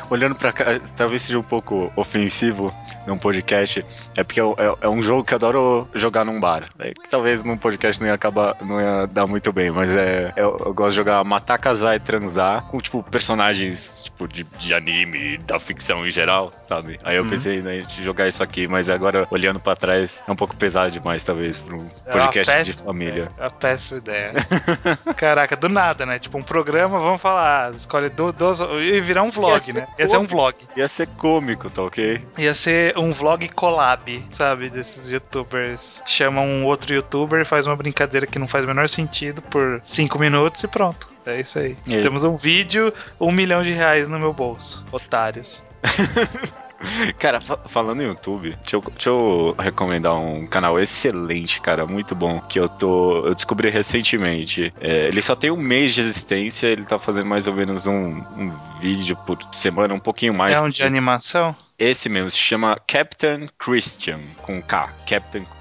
olhando 0.09 0.33
pra 0.33 0.51
cá, 0.51 0.65
talvez 0.97 1.21
seja 1.21 1.37
um 1.37 1.43
pouco 1.43 1.93
ofensivo 1.95 2.73
num 3.05 3.19
podcast, 3.19 3.85
é 4.17 4.23
porque 4.23 4.41
eu- 4.41 4.55
é, 4.57 4.85
é 4.85 4.89
um 4.89 5.03
jogo 5.03 5.23
que 5.23 5.31
eu 5.31 5.35
adoro 5.35 5.87
jogar 5.93 6.25
num 6.25 6.39
bar. 6.39 6.69
É, 6.79 6.91
que 6.91 7.07
talvez 7.07 7.43
num 7.43 7.55
podcast 7.57 8.01
não 8.01 8.07
ia 8.09 8.15
acabar, 8.15 8.55
não 8.61 8.81
ia 8.81 9.05
dar 9.05 9.27
muito 9.27 9.53
bem, 9.53 9.69
mas 9.69 9.91
é, 9.91 10.33
eu, 10.35 10.59
eu 10.65 10.73
gosto 10.73 10.89
de 10.91 10.95
jogar 10.95 11.23
matar, 11.23 11.59
casar 11.59 11.95
e 11.95 11.99
transar 11.99 12.63
com, 12.63 12.79
tipo, 12.79 13.03
personagens, 13.03 14.01
tipo, 14.05 14.27
de, 14.27 14.43
de 14.43 14.73
anime, 14.73 15.37
da 15.37 15.59
ficção 15.59 16.03
em 16.07 16.09
geral, 16.09 16.51
sabe? 16.63 16.99
Aí 17.03 17.15
eu 17.15 17.23
Uhum. 17.23 17.29
pensei 17.29 17.61
né, 17.61 17.81
de 17.81 18.03
jogar 18.03 18.27
isso 18.27 18.41
aqui, 18.41 18.67
mas 18.67 18.89
agora, 18.89 19.27
olhando 19.29 19.59
pra 19.59 19.75
trás, 19.75 20.19
é 20.27 20.31
um 20.31 20.35
pouco 20.35 20.55
pesado 20.55 20.89
demais, 20.91 21.23
talvez, 21.23 21.61
pra 21.61 21.75
um 21.75 21.87
É 22.07 22.11
podcast 22.11 22.51
de 22.63 22.65
péssima- 22.71 22.85
família. 22.91 23.27
É 23.37 23.41
uma 23.43 23.51
péssima 23.51 23.97
ideia. 23.99 24.31
Caraca, 25.15 25.55
do 25.55 25.69
nada, 25.69 26.05
né? 26.05 26.17
Tipo, 26.19 26.37
um 26.37 26.43
programa, 26.43 26.99
vamos 26.99 27.21
falar, 27.21 27.50
escolhe 27.75 28.09
do. 28.09 28.33
E 28.80 29.01
virar 29.01 29.24
um 29.24 29.30
vlog, 29.30 29.62
Ia 29.68 29.74
né? 29.74 29.88
Ia 29.98 30.09
ser 30.09 30.18
um 30.18 30.25
vlog. 30.25 30.56
Ia 30.75 30.88
ser 30.88 31.07
cômico, 31.07 31.69
tá 31.69 31.83
ok? 31.83 32.21
Ia 32.38 32.53
ser 32.53 32.98
um 32.98 33.13
vlog 33.13 33.48
collab, 33.50 34.25
sabe? 34.31 34.69
Desses 34.69 35.12
youtubers. 35.12 36.01
Chamam 36.06 36.48
um 36.48 36.65
outro 36.65 36.94
youtuber, 36.94 37.45
faz 37.45 37.68
uma 37.68 37.75
brincadeira 37.75 38.25
que 38.25 38.39
não 38.39 38.48
faz 38.48 38.65
o 38.65 38.68
menor 38.68 38.89
sentido 38.89 39.42
por 39.42 39.80
cinco 39.83 40.18
minutos 40.19 40.63
e 40.63 40.68
pronto. 40.68 41.07
É 41.25 41.39
isso 41.39 41.59
aí. 41.59 41.77
É. 41.88 42.01
Temos 42.01 42.24
um 42.24 42.36
vídeo, 42.36 42.94
um 43.19 43.31
milhão 43.31 43.62
de 43.62 43.71
reais 43.71 44.09
no 44.09 44.19
meu 44.19 44.33
bolso. 44.33 44.86
Otários. 44.92 45.63
Cara, 47.19 47.39
fa- 47.41 47.59
falando 47.67 48.01
em 48.01 48.07
YouTube, 48.07 48.55
deixa 48.61 48.75
eu, 48.75 48.81
deixa 48.81 49.09
eu 49.09 49.55
recomendar 49.59 50.15
um 50.17 50.45
canal 50.47 50.79
excelente, 50.79 51.61
cara, 51.61 51.85
muito 51.85 52.15
bom, 52.15 52.39
que 52.41 52.59
eu 52.59 52.67
tô. 52.67 53.25
Eu 53.27 53.35
descobri 53.35 53.69
recentemente. 53.69 54.73
É, 54.79 55.07
ele 55.07 55.21
só 55.21 55.35
tem 55.35 55.51
um 55.51 55.57
mês 55.57 55.93
de 55.93 56.01
existência, 56.01 56.67
ele 56.67 56.83
tá 56.83 56.97
fazendo 56.99 57.25
mais 57.27 57.47
ou 57.47 57.53
menos 57.53 57.85
um, 57.87 57.93
um 58.37 58.51
vídeo 58.79 59.15
por 59.25 59.37
semana, 59.53 59.93
um 59.93 59.99
pouquinho 59.99 60.33
mais. 60.33 60.57
é 60.57 60.61
um 60.61 60.69
de 60.69 60.75
esse. 60.75 60.83
animação? 60.83 61.55
Esse 61.77 62.07
mesmo, 62.09 62.29
se 62.29 62.37
chama 62.37 62.79
Captain 62.87 63.47
Christian, 63.57 64.19
com 64.43 64.61
K. 64.61 64.89
Captain 65.07 65.41
Christian 65.43 65.60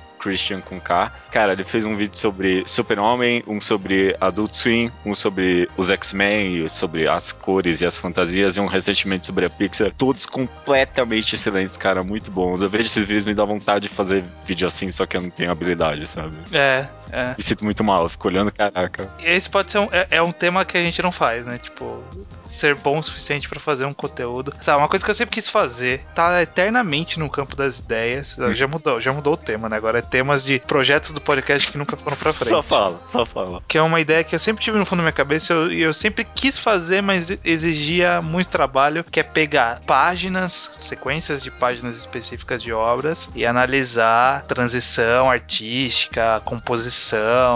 com 0.67 0.81
K. 0.81 1.13
Cara, 1.31 1.53
ele 1.53 1.65
fez 1.65 1.87
um 1.87 1.97
vídeo 1.97 2.17
sobre 2.17 2.63
Super-Homem, 2.67 3.43
um 3.47 3.61
sobre 3.61 4.17
Adult 4.21 4.55
Swim, 4.55 4.91
um 5.05 5.15
sobre 5.15 5.69
os 5.77 5.91
X-Men, 5.91 6.69
sobre 6.69 7.09
as 7.09 7.33
cores 7.33 7.81
e 7.81 7.87
as 7.87 7.97
fantasias, 7.97 8.57
e 8.57 8.61
um 8.61 8.67
recentemente 8.67 9.27
sobre 9.27 9.47
a 9.47 9.51
Pixar. 9.51 9.93
Todos 9.97 10.27
completamente 10.27 11.35
excelentes, 11.35 11.77
cara, 11.77 12.03
muito 12.03 12.31
bons. 12.31 12.61
Eu 12.61 12.69
vejo 12.69 12.85
esses 12.85 13.05
vídeos 13.05 13.25
me 13.25 13.35
dá 13.35 13.45
vontade 13.45 13.89
de 13.89 13.95
fazer 13.95 14.23
vídeo 14.45 14.69
assim, 14.69 14.91
só 14.91 15.07
que 15.07 15.17
eu 15.17 15.23
não 15.23 15.31
tenho 15.31 15.51
habilidade, 15.51 16.07
sabe? 16.07 16.37
É, 16.53 16.87
é. 17.13 17.35
Me 17.37 17.43
sinto 17.43 17.65
muito 17.65 17.83
mal, 17.83 18.05
eu 18.05 18.09
fico 18.09 18.29
olhando, 18.29 18.53
caraca. 18.53 19.11
E 19.19 19.27
Esse 19.27 19.49
pode 19.49 19.71
ser 19.71 19.79
um, 19.79 19.89
é, 19.91 20.07
é 20.11 20.23
um 20.23 20.33
tema 20.33 20.65
que 20.65 20.77
a 20.77 20.81
gente 20.81 21.03
não 21.03 21.13
faz, 21.13 21.45
né? 21.45 21.59
Tipo, 21.59 22.03
ser 22.47 22.75
bom 22.75 22.99
o 22.99 23.03
suficiente 23.03 23.49
pra 23.49 23.61
fazer 23.61 23.85
um 23.85 23.93
conteúdo. 23.93 24.53
Sabe, 24.61 24.79
uma 24.79 24.89
coisa 24.89 25.05
que 25.05 25.11
eu 25.11 25.15
sempre 25.15 25.35
quis 25.35 25.49
fazer, 25.49 26.05
tá 26.15 26.43
eternamente 26.43 27.19
no 27.19 27.31
campo 27.31 27.57
das 27.57 27.79
ideias. 27.79 28.37
Já 28.55 28.67
mudou, 28.67 29.01
já 29.01 29.13
mudou 29.13 29.35
o 29.35 29.37
tema, 29.37 29.69
né? 29.69 29.77
Agora 29.77 29.99
é 29.99 30.03
temas 30.03 30.45
de 30.45 30.59
projetos 30.59 31.13
do 31.13 31.21
podcast 31.21 31.71
que 31.71 31.79
nunca 31.79 31.97
foram 31.97 32.17
pra 32.17 32.33
frente. 32.35 32.51
Só 32.51 32.63
fala, 32.63 33.01
só 33.07 33.25
fala. 33.25 33.63
Que 33.69 33.79
é 33.79 33.83
uma 33.83 34.01
ideia 34.01 34.25
que 34.25 34.35
eu 34.35 34.39
sempre 34.39 34.63
tive 34.63 34.79
no 34.79 34.85
fundo 34.85 34.99
da 34.99 35.05
minha 35.05 35.13
cabeça 35.13 35.55
e 35.55 35.57
eu, 35.57 35.73
eu 35.91 35.95
sempre 35.95 36.25
quis 36.25 36.59
fazer, 36.59 37.01
mas 37.01 37.33
exigia 37.45 38.21
muito 38.21 38.49
trabalho, 38.49 39.05
que 39.05 39.21
é 39.21 39.23
pegar 39.23 39.81
páginas, 39.87 40.71
sequências 40.73 41.43
de 41.43 41.51
páginas 41.51 41.97
específicas 41.99 42.63
de 42.63 42.73
obras 42.73 43.31
e 43.35 43.47
analisar 43.47 44.43
transição 44.43 45.31
artística, 45.31 46.41
composição, 46.45 47.00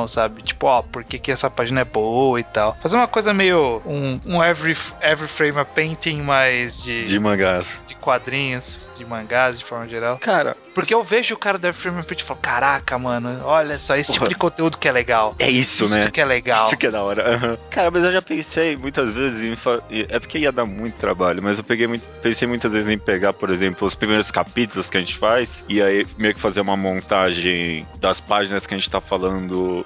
sabe? 0.08 0.42
Tipo, 0.42 0.66
ó, 0.66 0.82
por 0.82 1.04
que, 1.04 1.18
que 1.18 1.30
essa 1.32 1.50
página 1.50 1.80
é 1.80 1.84
boa 1.84 2.38
e 2.40 2.44
tal. 2.44 2.76
Fazer 2.82 2.96
uma 2.96 3.06
coisa 3.08 3.32
meio 3.34 3.80
um, 3.84 4.20
um 4.26 4.42
every, 4.42 4.76
every 5.00 5.28
frame 5.28 5.58
a 5.58 5.64
painting, 5.64 6.22
mas 6.22 6.82
de, 6.82 7.04
De 7.06 7.18
mangás. 7.18 7.82
de 7.86 7.94
quadrinhos, 7.94 8.90
de 8.96 9.04
mangás, 9.04 9.58
de 9.58 9.64
forma 9.64 9.86
geral. 9.88 10.18
Cara, 10.18 10.56
Porque 10.74 10.94
eu 10.94 11.02
vejo 11.02 11.34
o 11.34 11.38
cara 11.38 11.58
do 11.58 11.66
Every 11.66 11.80
Frame 11.80 12.00
a 12.00 12.04
Painting 12.04 12.22
e 12.22 12.26
falo, 12.26 12.40
caraca, 12.40 12.98
mano, 12.98 13.40
olha 13.44 13.78
só, 13.78 13.96
esse 13.96 14.10
tipo 14.12 14.24
Porra. 14.24 14.28
de 14.30 14.34
conteúdo 14.36 14.78
que 14.78 14.88
é 14.88 14.92
legal. 14.92 15.34
é 15.38 15.48
isso, 15.50 15.88
né? 15.88 15.98
Isso 15.98 16.10
que 16.10 16.20
é 16.20 16.24
legal. 16.24 16.66
Isso 16.66 16.76
que 16.76 16.86
é 16.86 16.90
da 16.90 17.02
hora. 17.02 17.34
aham. 17.34 17.58
Cara, 17.70 17.90
mas 17.90 18.04
eu 18.04 18.12
já 18.12 18.22
pensei 18.22 18.76
muitas 18.76 19.10
vezes 19.12 19.50
em. 19.50 19.56
fa- 19.56 19.80
e- 19.90 20.06
É 20.08 20.18
porque 20.18 20.38
ia 20.38 20.52
dar 20.52 20.64
muito 20.66 20.94
trabalho, 20.96 21.42
mas 21.42 21.58
eu 21.58 21.64
peguei 21.64 21.86
muito, 21.86 22.08
pensei 22.22 22.46
muitas 22.48 22.72
vezes 22.72 22.88
em 22.90 22.98
pegar, 22.98 23.32
por 23.32 23.50
exemplo, 23.50 23.86
os 23.86 23.94
primeiros 23.94 24.30
capítulos 24.30 24.88
que 24.90 24.96
a 24.96 25.00
gente 25.00 25.16
faz 25.16 25.64
e 25.68 25.82
aí 25.82 26.06
meio 26.16 26.34
que 26.34 26.40
fazer 26.40 26.60
uma 26.60 26.76
montagem 26.76 27.86
das 28.00 28.20
páginas 28.20 28.66
que 28.66 28.74
a 28.74 28.78
gente 28.78 28.90
tá 28.90 29.00
falando 29.00 29.33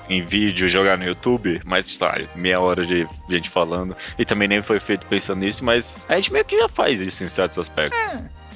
em 0.09 0.23
vídeo 0.25 0.69
jogar 0.69 0.97
no 0.99 1.05
YouTube, 1.05 1.61
mas 1.65 1.87
sei 1.87 2.29
meia 2.35 2.61
hora 2.61 2.85
de 2.87 3.07
gente 3.29 3.49
falando. 3.51 3.97
E 4.19 4.25
também 4.25 4.49
nem 4.49 4.63
foi 4.63 4.81
feito 4.81 5.07
pensando 5.07 5.41
nisso, 5.41 5.65
mas 5.65 5.97
a 6.09 6.17
gente 6.17 6.33
meio 6.33 6.45
que 6.45 6.59
já 6.59 6.69
faz 6.69 7.01
isso 7.01 7.23
em 7.25 7.29
certos 7.29 7.59
aspectos. 7.59 7.99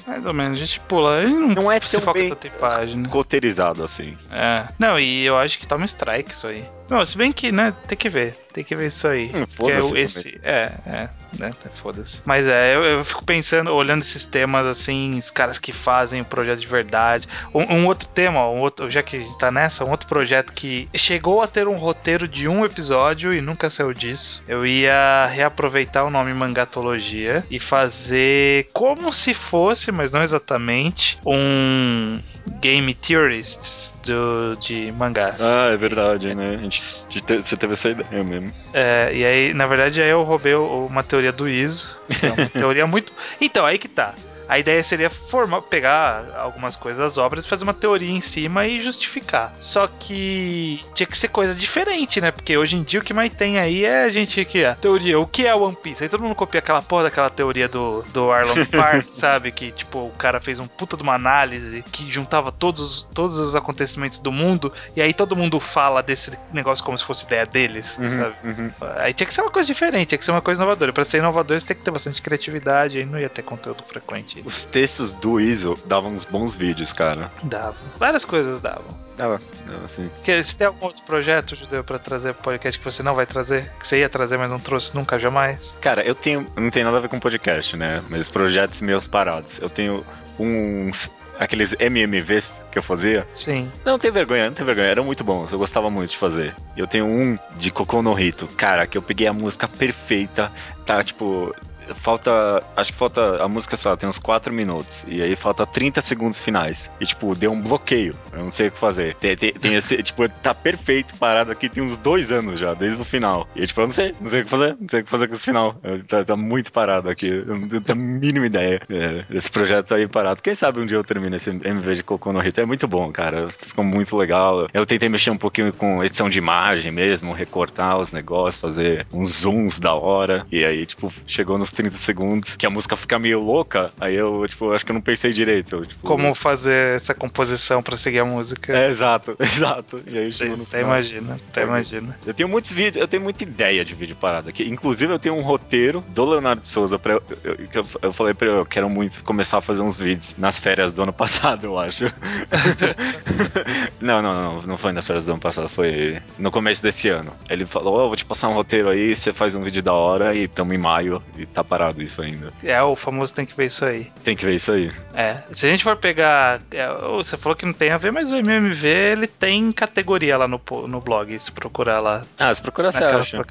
Mais 0.05 0.25
ou 0.25 0.33
menos, 0.33 0.59
a 0.61 0.65
gente 0.65 0.79
pula. 0.81 1.23
Gente 1.23 1.33
não, 1.33 1.47
Não 1.63 1.71
é 1.71 1.79
se 1.79 1.93
tão 1.93 2.01
foca 2.01 2.19
bem- 2.19 2.29
tanto 2.29 2.47
em 2.47 2.49
página. 2.51 3.07
Roteirizado 3.07 3.85
assim. 3.85 4.17
É. 4.31 4.67
Não, 4.77 4.99
e 4.99 5.23
eu 5.23 5.37
acho 5.37 5.57
que 5.57 5.65
toma 5.65 5.85
strike 5.85 6.29
isso 6.31 6.45
aí. 6.47 6.65
Não, 6.93 7.03
se 7.03 7.17
bem 7.17 7.33
que, 7.33 7.51
né, 7.51 7.73
tem 7.87 7.97
que 7.97 8.07
ver. 8.07 8.37
Tem 8.53 8.63
que 8.63 8.75
ver 8.75 8.85
isso 8.85 9.07
aí. 9.07 9.31
Hum, 9.33 9.41
é 9.41 9.45
foda-se 9.47 9.87
também. 9.87 10.03
esse. 10.03 10.39
É, 10.43 10.73
é, 10.85 11.09
né? 11.39 11.51
tá, 11.59 11.69
Foda-se. 11.71 12.21
Mas 12.23 12.45
é, 12.45 12.75
eu, 12.75 12.83
eu 12.83 13.03
fico 13.03 13.25
pensando, 13.25 13.73
olhando 13.73 14.03
esses 14.03 14.25
temas 14.25 14.67
assim, 14.67 15.17
os 15.17 15.31
caras 15.31 15.57
que 15.57 15.73
fazem 15.73 16.21
o 16.21 16.25
projeto 16.25 16.59
de 16.59 16.67
verdade. 16.67 17.27
Um, 17.51 17.77
um 17.77 17.87
outro 17.87 18.07
tema, 18.07 18.47
um 18.47 18.59
outro, 18.59 18.91
já 18.91 19.01
que 19.01 19.17
a 19.17 19.19
gente 19.21 19.35
tá 19.39 19.49
nessa, 19.49 19.83
um 19.83 19.89
outro 19.89 20.07
projeto 20.07 20.53
que 20.53 20.87
chegou 20.93 21.41
a 21.41 21.47
ter 21.47 21.67
um 21.67 21.77
roteiro 21.77 22.27
de 22.27 22.47
um 22.47 22.63
episódio 22.63 23.33
e 23.33 23.41
nunca 23.41 23.71
saiu 23.71 23.91
disso. 23.91 24.43
Eu 24.47 24.63
ia 24.63 25.25
reaproveitar 25.25 26.03
o 26.03 26.11
nome 26.11 26.31
Mangatologia 26.31 27.43
e 27.49 27.59
fazer 27.59 28.67
como 28.71 29.11
se 29.11 29.33
fosse, 29.33 29.91
mas 29.91 30.11
não 30.11 30.21
exatamente, 30.21 31.17
um 31.25 32.21
Game 32.59 32.93
Theorists 32.93 33.95
do, 34.05 34.55
de 34.59 34.91
mangás. 34.93 35.39
Ah, 35.41 35.69
é 35.71 35.77
verdade, 35.77 36.33
né? 36.35 36.51
A 36.53 36.57
gente, 36.57 36.83
de 37.09 37.21
ter- 37.21 37.41
você 37.41 37.55
teve 37.55 37.73
essa 37.73 37.89
ideia 37.89 38.23
mesmo. 38.23 38.51
É, 38.73 39.11
e 39.13 39.23
aí, 39.25 39.53
na 39.53 39.65
verdade, 39.65 40.01
aí 40.01 40.09
eu 40.09 40.23
roubei 40.23 40.53
uma 40.55 41.03
teoria 41.03 41.31
do 41.31 41.47
ISO. 41.47 41.95
É 42.21 42.27
uma 42.31 42.49
teoria 42.51 42.85
muito. 42.87 43.13
Então, 43.39 43.65
aí 43.65 43.77
que 43.77 43.87
tá. 43.87 44.13
A 44.53 44.59
ideia 44.59 44.83
seria 44.83 45.09
formar, 45.09 45.63
pegar 45.63 46.25
algumas 46.37 46.75
coisas 46.75 46.99
das 46.99 47.17
obras 47.17 47.43
fazer 47.43 47.63
uma 47.63 47.73
teoria 47.73 48.11
em 48.11 48.21
cima 48.21 48.67
e 48.67 48.83
justificar. 48.83 49.51
Só 49.57 49.87
que 49.87 50.79
tinha 50.93 51.07
que 51.07 51.17
ser 51.17 51.29
coisa 51.29 51.55
diferente, 51.55 52.21
né? 52.21 52.29
Porque 52.29 52.55
hoje 52.55 52.77
em 52.77 52.83
dia 52.83 52.99
o 52.99 53.03
que 53.03 53.15
mais 53.15 53.33
tem 53.33 53.57
aí 53.57 53.83
é 53.83 54.03
a 54.03 54.11
gente 54.11 54.45
que 54.45 54.63
a 54.63 54.75
teoria, 54.75 55.19
o 55.19 55.25
que 55.25 55.47
é 55.47 55.55
One 55.55 55.75
Piece? 55.75 56.03
Aí 56.03 56.09
todo 56.09 56.21
mundo 56.21 56.35
copia 56.35 56.59
aquela 56.59 56.83
porra 56.83 57.05
daquela 57.05 57.31
teoria 57.31 57.67
do, 57.67 58.03
do 58.13 58.31
Arlong 58.31 58.63
Park, 58.69 59.07
sabe? 59.11 59.51
Que 59.51 59.71
tipo, 59.71 60.05
o 60.05 60.11
cara 60.11 60.39
fez 60.39 60.59
um 60.59 60.67
puta 60.67 60.95
de 60.95 61.01
uma 61.01 61.15
análise 61.15 61.83
que 61.91 62.11
juntava 62.11 62.51
todos, 62.51 63.07
todos 63.11 63.39
os 63.39 63.55
acontecimentos 63.55 64.19
do 64.19 64.31
mundo 64.31 64.71
e 64.95 65.01
aí 65.01 65.15
todo 65.15 65.35
mundo 65.35 65.59
fala 65.59 66.03
desse 66.03 66.37
negócio 66.53 66.85
como 66.85 66.95
se 66.95 67.03
fosse 67.03 67.25
ideia 67.25 67.47
deles, 67.47 67.97
sabe? 68.07 68.35
uhum. 68.43 68.71
Aí 68.97 69.15
tinha 69.15 69.25
que 69.25 69.33
ser 69.33 69.41
uma 69.41 69.49
coisa 69.49 69.65
diferente, 69.65 70.09
tinha 70.09 70.19
que 70.19 70.25
ser 70.25 70.29
uma 70.29 70.43
coisa 70.43 70.61
inovadora. 70.61 70.93
Pra 70.93 71.03
ser 71.03 71.17
inovador, 71.17 71.59
você 71.59 71.65
tem 71.65 71.77
que 71.77 71.81
ter 71.81 71.89
bastante 71.89 72.21
criatividade, 72.21 72.99
aí 72.99 73.05
não 73.05 73.19
ia 73.19 73.29
ter 73.29 73.41
conteúdo 73.41 73.83
frequente. 73.83 74.42
Os 74.45 74.65
textos 74.65 75.13
do 75.13 75.39
ISO 75.39 75.77
davam 75.85 76.11
uns 76.11 76.25
bons 76.25 76.53
vídeos, 76.53 76.91
cara. 76.91 77.31
Davam. 77.43 77.75
Várias 77.97 78.25
coisas 78.25 78.59
davam. 78.59 79.03
Dava, 79.17 79.39
dava 79.65 79.85
assim. 79.85 80.09
Que, 80.23 80.43
se 80.43 80.55
tem 80.55 80.67
algum 80.67 80.85
outro 80.85 81.03
projeto, 81.03 81.55
Judeu, 81.55 81.83
pra 81.83 81.99
trazer 81.99 82.33
pro 82.33 82.43
podcast 82.43 82.79
que 82.79 82.85
você 82.85 83.03
não 83.03 83.15
vai 83.15 83.25
trazer? 83.25 83.71
Que 83.79 83.87
você 83.87 83.99
ia 83.99 84.09
trazer, 84.09 84.37
mas 84.37 84.49
não 84.49 84.59
trouxe 84.59 84.95
nunca, 84.95 85.19
jamais? 85.19 85.77
Cara, 85.79 86.03
eu 86.03 86.15
tenho. 86.15 86.47
Não 86.55 86.69
tem 86.69 86.83
nada 86.83 86.97
a 86.97 86.99
ver 86.99 87.09
com 87.09 87.19
podcast, 87.19 87.77
né? 87.77 88.03
Mas 88.09 88.27
projetos 88.27 88.81
meus 88.81 89.07
parados. 89.07 89.59
Eu 89.61 89.69
tenho 89.69 90.03
uns. 90.39 91.09
Aqueles 91.39 91.75
MMVs 91.79 92.63
que 92.71 92.77
eu 92.77 92.83
fazia. 92.83 93.27
Sim. 93.33 93.69
Não 93.83 93.97
tem 93.97 94.11
vergonha, 94.11 94.47
não 94.47 94.53
tem 94.53 94.65
vergonha. 94.65 94.87
Eram 94.87 95.03
muito 95.03 95.23
bons, 95.23 95.51
eu 95.51 95.57
gostava 95.57 95.89
muito 95.89 96.11
de 96.11 96.17
fazer. 96.17 96.55
Eu 96.77 96.85
tenho 96.85 97.05
um 97.05 97.37
de 97.57 97.71
Cocô 97.71 98.03
no 98.03 98.13
Rito. 98.13 98.47
Cara, 98.55 98.85
que 98.85 98.97
eu 98.97 99.01
peguei 99.01 99.25
a 99.25 99.33
música 99.33 99.67
perfeita. 99.67 100.51
Tá, 100.85 101.01
tipo, 101.03 101.53
falta. 101.95 102.63
Acho 102.75 102.91
que 102.91 102.97
falta. 102.97 103.43
A 103.43 103.47
música, 103.47 103.77
sei 103.77 103.91
lá, 103.91 103.97
tem 103.97 104.07
uns 104.07 104.19
4 104.19 104.53
minutos. 104.53 105.05
E 105.07 105.21
aí 105.21 105.35
falta 105.35 105.65
30 105.65 106.01
segundos 106.01 106.39
finais. 106.39 106.89
E, 106.99 107.05
tipo, 107.05 107.35
deu 107.35 107.51
um 107.51 107.61
bloqueio. 107.61 108.15
Eu 108.31 108.39
não 108.39 108.51
sei 108.51 108.67
o 108.67 108.71
que 108.71 108.79
fazer. 108.79 109.15
Tem, 109.15 109.35
tem, 109.35 109.53
tem 109.53 109.75
esse. 109.75 110.01
tipo, 110.03 110.27
tá 110.27 110.53
perfeito 110.53 111.17
parado 111.17 111.51
aqui, 111.51 111.69
tem 111.69 111.83
uns 111.83 111.97
dois 111.97 112.31
anos 112.31 112.59
já, 112.59 112.73
desde 112.73 113.01
o 113.01 113.05
final. 113.05 113.47
E, 113.55 113.65
tipo, 113.65 113.81
eu 113.81 113.87
não 113.87 113.93
sei, 113.93 114.13
não 114.19 114.29
sei 114.29 114.41
o 114.41 114.43
que 114.43 114.49
fazer. 114.49 114.77
Não 114.79 114.89
sei 114.89 115.01
o 115.01 115.03
que 115.03 115.09
fazer 115.09 115.27
com 115.27 115.33
esse 115.33 115.43
final. 115.43 115.75
Eu, 115.83 116.03
tá, 116.03 116.23
tá 116.23 116.35
muito 116.35 116.71
parado 116.71 117.09
aqui. 117.09 117.27
Eu 117.27 117.57
não 117.57 117.67
tenho 117.67 117.83
a 117.87 117.95
mínima 117.95 118.45
ideia. 118.45 118.81
É, 118.89 119.25
esse 119.31 119.49
projeto 119.49 119.87
tá 119.87 119.95
aí 119.95 120.07
parado. 120.07 120.41
Quem 120.41 120.55
sabe 120.55 120.79
um 120.79 120.85
dia 120.85 120.97
eu 120.97 121.03
termino 121.03 121.35
esse 121.35 121.49
MV 121.49 121.95
de 121.95 122.03
Cocô 122.03 122.31
no 122.31 122.39
Rito. 122.39 122.61
É 122.61 122.65
muito 122.65 122.87
bom, 122.87 123.11
cara. 123.11 123.49
Ficou 123.49 123.83
muito 123.83 124.15
legal. 124.17 124.67
Eu 124.73 124.85
tentei 124.85 125.09
mexer 125.09 125.29
um 125.29 125.37
pouquinho 125.37 125.73
com 125.73 126.03
edição 126.03 126.29
de 126.29 126.37
imagem 126.37 126.91
mesmo, 126.91 127.33
recortar 127.33 127.97
os 127.97 128.11
negócios, 128.11 128.61
fazer 128.61 129.05
uns 129.13 129.41
zooms 129.41 129.79
da 129.79 129.93
hora. 129.93 130.45
E 130.51 130.63
aí, 130.63 130.85
tipo, 130.85 131.11
chegou 131.25 131.57
nos 131.57 131.71
30 131.73 131.97
segundos, 131.97 132.55
que 132.55 132.65
a 132.65 132.69
música 132.69 132.95
fica 132.95 133.17
meio 133.19 133.39
louca, 133.39 133.91
aí 133.99 134.15
eu, 134.15 134.45
tipo, 134.47 134.71
acho 134.71 134.85
que 134.85 134.91
eu 134.91 134.95
não 134.95 135.01
pensei 135.01 135.33
direito. 135.33 135.75
Eu, 135.77 135.85
tipo, 135.85 136.05
Como 136.05 136.33
fazer 136.35 136.95
essa 136.95 137.13
composição 137.13 137.81
pra 137.83 137.95
seguir 137.97 138.19
a 138.19 138.25
música? 138.25 138.75
É, 138.77 138.89
exato, 138.89 139.35
exato. 139.39 140.01
E 140.07 140.17
aí 140.17 140.31
chegou 140.31 140.57
no 140.57 140.63
Até 140.63 140.77
final. 140.77 140.91
imagina, 140.91 141.37
até 141.49 141.63
imagina. 141.63 142.17
Eu 142.25 142.33
tenho 142.33 142.49
muitos 142.49 142.71
vídeos, 142.71 142.97
eu 143.01 143.07
tenho 143.07 143.23
muita 143.23 143.43
ideia 143.43 143.83
de 143.83 143.93
vídeo 143.93 144.15
parado 144.15 144.49
aqui. 144.49 144.63
Inclusive, 144.63 145.11
eu 145.13 145.19
tenho 145.19 145.35
um 145.35 145.41
roteiro 145.41 146.03
do 146.09 146.25
Leonardo 146.25 146.65
Souza 146.65 146.97
pra 146.99 147.13
eu, 147.13 147.23
eu, 147.43 147.57
eu, 147.73 147.85
eu 148.01 148.13
falei 148.13 148.33
pra 148.33 148.47
ele, 148.47 148.57
eu 148.57 148.65
quero 148.65 148.89
muito 148.89 149.23
começar 149.23 149.57
a 149.57 149.61
fazer 149.61 149.81
uns 149.81 149.97
vídeos 149.99 150.35
nas 150.37 150.59
férias 150.59 150.91
do 150.91 151.03
ano 151.03 151.13
passado, 151.13 151.65
eu 151.65 151.77
acho. 151.79 152.05
não, 153.99 154.21
não, 154.21 154.33
não, 154.33 154.61
não 154.63 154.77
foi 154.77 154.91
nas 154.91 155.05
férias 155.05 155.25
do 155.25 155.31
ano 155.31 155.41
passado, 155.41 155.69
foi 155.69 156.21
no 156.37 156.51
começo 156.51 156.81
desse 156.81 157.09
ano. 157.09 157.31
Ele 157.49 157.65
falou, 157.65 157.99
ó, 157.99 158.07
vou 158.07 158.15
te 158.15 158.25
passar 158.25 158.49
um 158.49 158.53
roteiro 158.53 158.89
aí, 158.89 159.15
você 159.15 159.31
faz 159.33 159.55
um 159.55 159.63
vídeo 159.63 159.81
da 159.81 159.93
hora 159.93 160.35
e 160.35 160.47
tamo 160.47 160.73
em 160.73 160.77
maio 160.77 161.21
e 161.37 161.45
tá 161.45 161.62
parado 161.63 162.01
isso 162.01 162.21
ainda. 162.21 162.51
É, 162.63 162.81
o 162.81 162.95
famoso 162.95 163.33
tem 163.33 163.45
que 163.45 163.55
ver 163.55 163.65
isso 163.65 163.83
aí. 163.85 164.11
Tem 164.23 164.35
que 164.35 164.45
ver 164.45 164.55
isso 164.55 164.71
aí. 164.71 164.91
É, 165.13 165.37
se 165.51 165.65
a 165.65 165.69
gente 165.69 165.83
for 165.83 165.95
pegar. 165.95 166.61
é, 166.71 166.87
você 167.11 167.37
falou 167.37 167.55
que 167.55 167.65
não 167.65 167.73
tem 167.73 167.91
a 167.91 167.97
ver, 167.97 168.11
mas 168.11 168.31
o 168.31 168.35
MMV 168.35 168.87
ele 168.87 169.27
tem 169.27 169.71
categoria 169.71 170.37
lá 170.37 170.47
no, 170.47 170.61
no 170.87 170.99
blog, 171.01 171.37
se 171.39 171.51
procurar 171.51 171.99
lá. 171.99 172.23
Ah, 172.37 172.53
se 172.53 172.61
procurar, 172.61 172.91
você 172.91 173.03
acha. 173.03 173.43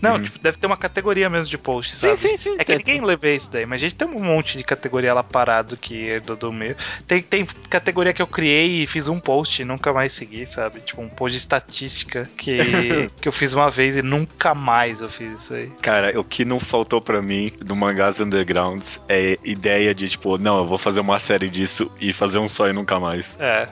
Não, 0.00 0.14
Uhum. 0.16 0.22
tipo, 0.22 0.38
deve 0.38 0.56
ter 0.56 0.66
uma 0.66 0.76
categoria 0.76 1.28
mesmo 1.28 1.48
de 1.50 1.58
post, 1.58 1.94
Sim, 1.94 2.00
sabe? 2.00 2.16
sim, 2.16 2.36
sim. 2.36 2.54
É 2.58 2.64
que 2.64 2.76
tem- 2.76 2.78
ninguém 2.78 3.00
lê 3.04 3.34
isso 3.34 3.50
daí, 3.50 3.66
mas 3.66 3.80
a 3.80 3.84
gente 3.84 3.94
tem 3.94 4.08
um 4.08 4.22
monte 4.22 4.56
de 4.56 4.64
categoria 4.64 5.12
lá 5.14 5.22
parado 5.22 5.76
que 5.76 6.10
é 6.10 6.20
do, 6.20 6.36
do 6.36 6.52
meu. 6.52 6.74
Tem, 7.06 7.20
tem 7.22 7.46
categoria 7.68 8.12
que 8.12 8.22
eu 8.22 8.26
criei 8.26 8.82
e 8.82 8.86
fiz 8.86 9.08
um 9.08 9.18
post 9.20 9.60
e 9.60 9.64
nunca 9.64 9.92
mais 9.92 10.12
segui, 10.12 10.46
sabe? 10.46 10.80
Tipo, 10.80 11.02
um 11.02 11.08
post 11.08 11.32
de 11.32 11.38
estatística 11.38 12.28
que, 12.36 13.10
que 13.20 13.28
eu 13.28 13.32
fiz 13.32 13.52
uma 13.54 13.70
vez 13.70 13.96
e 13.96 14.02
nunca 14.02 14.54
mais 14.54 15.00
eu 15.00 15.08
fiz 15.08 15.42
isso 15.42 15.54
aí. 15.54 15.70
Cara, 15.82 16.18
o 16.18 16.24
que 16.24 16.44
não 16.44 16.60
faltou 16.60 17.00
pra 17.00 17.20
mim 17.20 17.47
do 17.50 17.74
Mangás 17.76 18.20
Undergrounds 18.20 19.00
é 19.08 19.38
ideia 19.44 19.94
de, 19.94 20.08
tipo, 20.08 20.38
não, 20.38 20.58
eu 20.58 20.66
vou 20.66 20.78
fazer 20.78 21.00
uma 21.00 21.18
série 21.18 21.48
disso 21.48 21.90
e 22.00 22.12
fazer 22.12 22.38
um 22.38 22.48
só 22.48 22.68
e 22.68 22.72
nunca 22.72 22.98
mais. 22.98 23.36
É. 23.40 23.68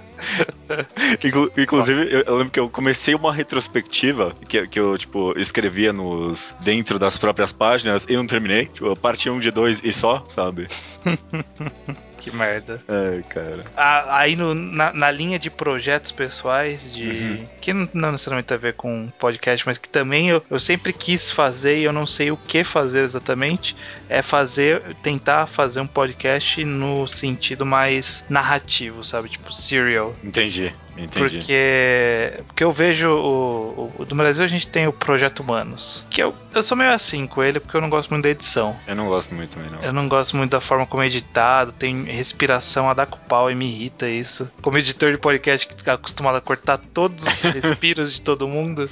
Inclu- 1.24 1.50
inclusive, 1.56 2.08
eu, 2.10 2.20
eu 2.26 2.36
lembro 2.36 2.50
que 2.52 2.60
eu 2.60 2.68
comecei 2.70 3.14
uma 3.14 3.32
retrospectiva 3.32 4.34
que, 4.48 4.66
que 4.66 4.80
eu, 4.80 4.96
tipo, 4.96 5.38
escrevia 5.38 5.92
nos 5.92 6.54
dentro 6.60 6.98
das 6.98 7.18
próprias 7.18 7.52
páginas 7.52 8.06
e 8.08 8.16
não 8.16 8.26
terminei. 8.26 8.66
Tipo, 8.66 8.86
eu 8.86 8.96
parti 8.96 9.28
um 9.30 9.38
de 9.38 9.50
dois 9.50 9.80
e 9.84 9.92
só, 9.92 10.24
sabe? 10.28 10.66
Que 12.20 12.30
merda. 12.34 12.80
É, 12.88 13.22
cara. 13.28 13.64
Ah, 13.76 14.18
aí 14.18 14.34
no- 14.36 14.54
na, 14.54 14.92
na 14.92 15.10
linha 15.10 15.38
de 15.38 15.50
projetos 15.50 16.10
pessoais, 16.10 16.94
de 16.94 17.08
Uhum. 17.08 17.46
que 17.60 17.72
não, 17.72 17.88
não 17.92 18.12
necessariamente 18.12 18.48
tem 18.48 18.56
a 18.56 18.60
ver 18.60 18.74
com 18.74 19.08
podcast, 19.18 19.64
mas 19.66 19.78
que 19.78 19.88
também 19.88 20.28
eu, 20.30 20.42
eu 20.50 20.58
sempre 20.58 20.92
quis 20.92 21.30
fazer 21.30 21.78
e 21.78 21.84
eu 21.84 21.92
não 21.92 22.06
sei 22.06 22.30
o 22.30 22.36
que 22.36 22.64
fazer 22.64 23.00
exatamente, 23.00 23.76
é 24.08 24.22
fazer, 24.22 24.82
tentar 25.02 25.46
fazer 25.46 25.80
um 25.80 25.86
podcast 25.86 26.64
no 26.64 27.06
sentido 27.06 27.64
mais 27.66 28.24
narrativo, 28.28 29.04
sabe? 29.04 29.28
Tipo 29.28 29.52
serial. 29.52 30.14
Entendi, 30.24 30.72
entendi. 30.96 31.38
Porque, 31.38 32.42
porque 32.46 32.64
eu 32.64 32.72
vejo 32.72 33.10
o, 33.10 33.92
o- 33.98 34.04
do 34.04 34.14
Brasil 34.14 34.44
a 34.44 34.48
gente 34.48 34.66
tem 34.68 34.86
o 34.86 34.92
Projeto 34.92 35.40
Humanos, 35.40 36.06
que 36.10 36.22
eu, 36.22 36.34
eu 36.54 36.62
sou 36.62 36.76
meio 36.76 36.90
assim 36.92 37.26
com 37.26 37.42
ele 37.42 37.60
porque 37.60 37.76
eu 37.76 37.80
não 37.80 37.90
gosto 37.90 38.10
muito 38.10 38.24
da 38.24 38.30
edição. 38.30 38.76
Eu 38.86 38.96
não 38.96 39.06
gosto 39.08 39.34
muito 39.34 39.50
também, 39.56 39.70
não. 39.70 39.82
Eu 39.82 39.92
não 39.92 40.08
gosto 40.08 40.36
muito 40.36 40.50
da 40.50 40.60
forma 40.60 40.86
como 40.86 41.02
é 41.02 41.06
editado, 41.06 41.72
tem 41.72 42.04
respiração 42.04 42.88
a 42.88 42.94
dar 42.94 43.06
com 43.06 43.16
o 43.16 43.20
pau 43.20 43.50
e 43.50 43.54
me 43.54 43.66
irrita 43.66 44.08
isso. 44.08 44.50
Como 44.62 44.78
editor 44.78 45.10
de 45.12 45.18
podcast 45.18 45.66
que 45.66 45.76
tá 45.82 45.94
acostumado 45.94 46.36
a 46.36 46.40
cortar 46.40 46.78
todos 46.78 47.24
os 47.24 47.42
respiros 47.52 48.12
de 48.14 48.20
todo 48.22 48.46
mundo, 48.48 48.88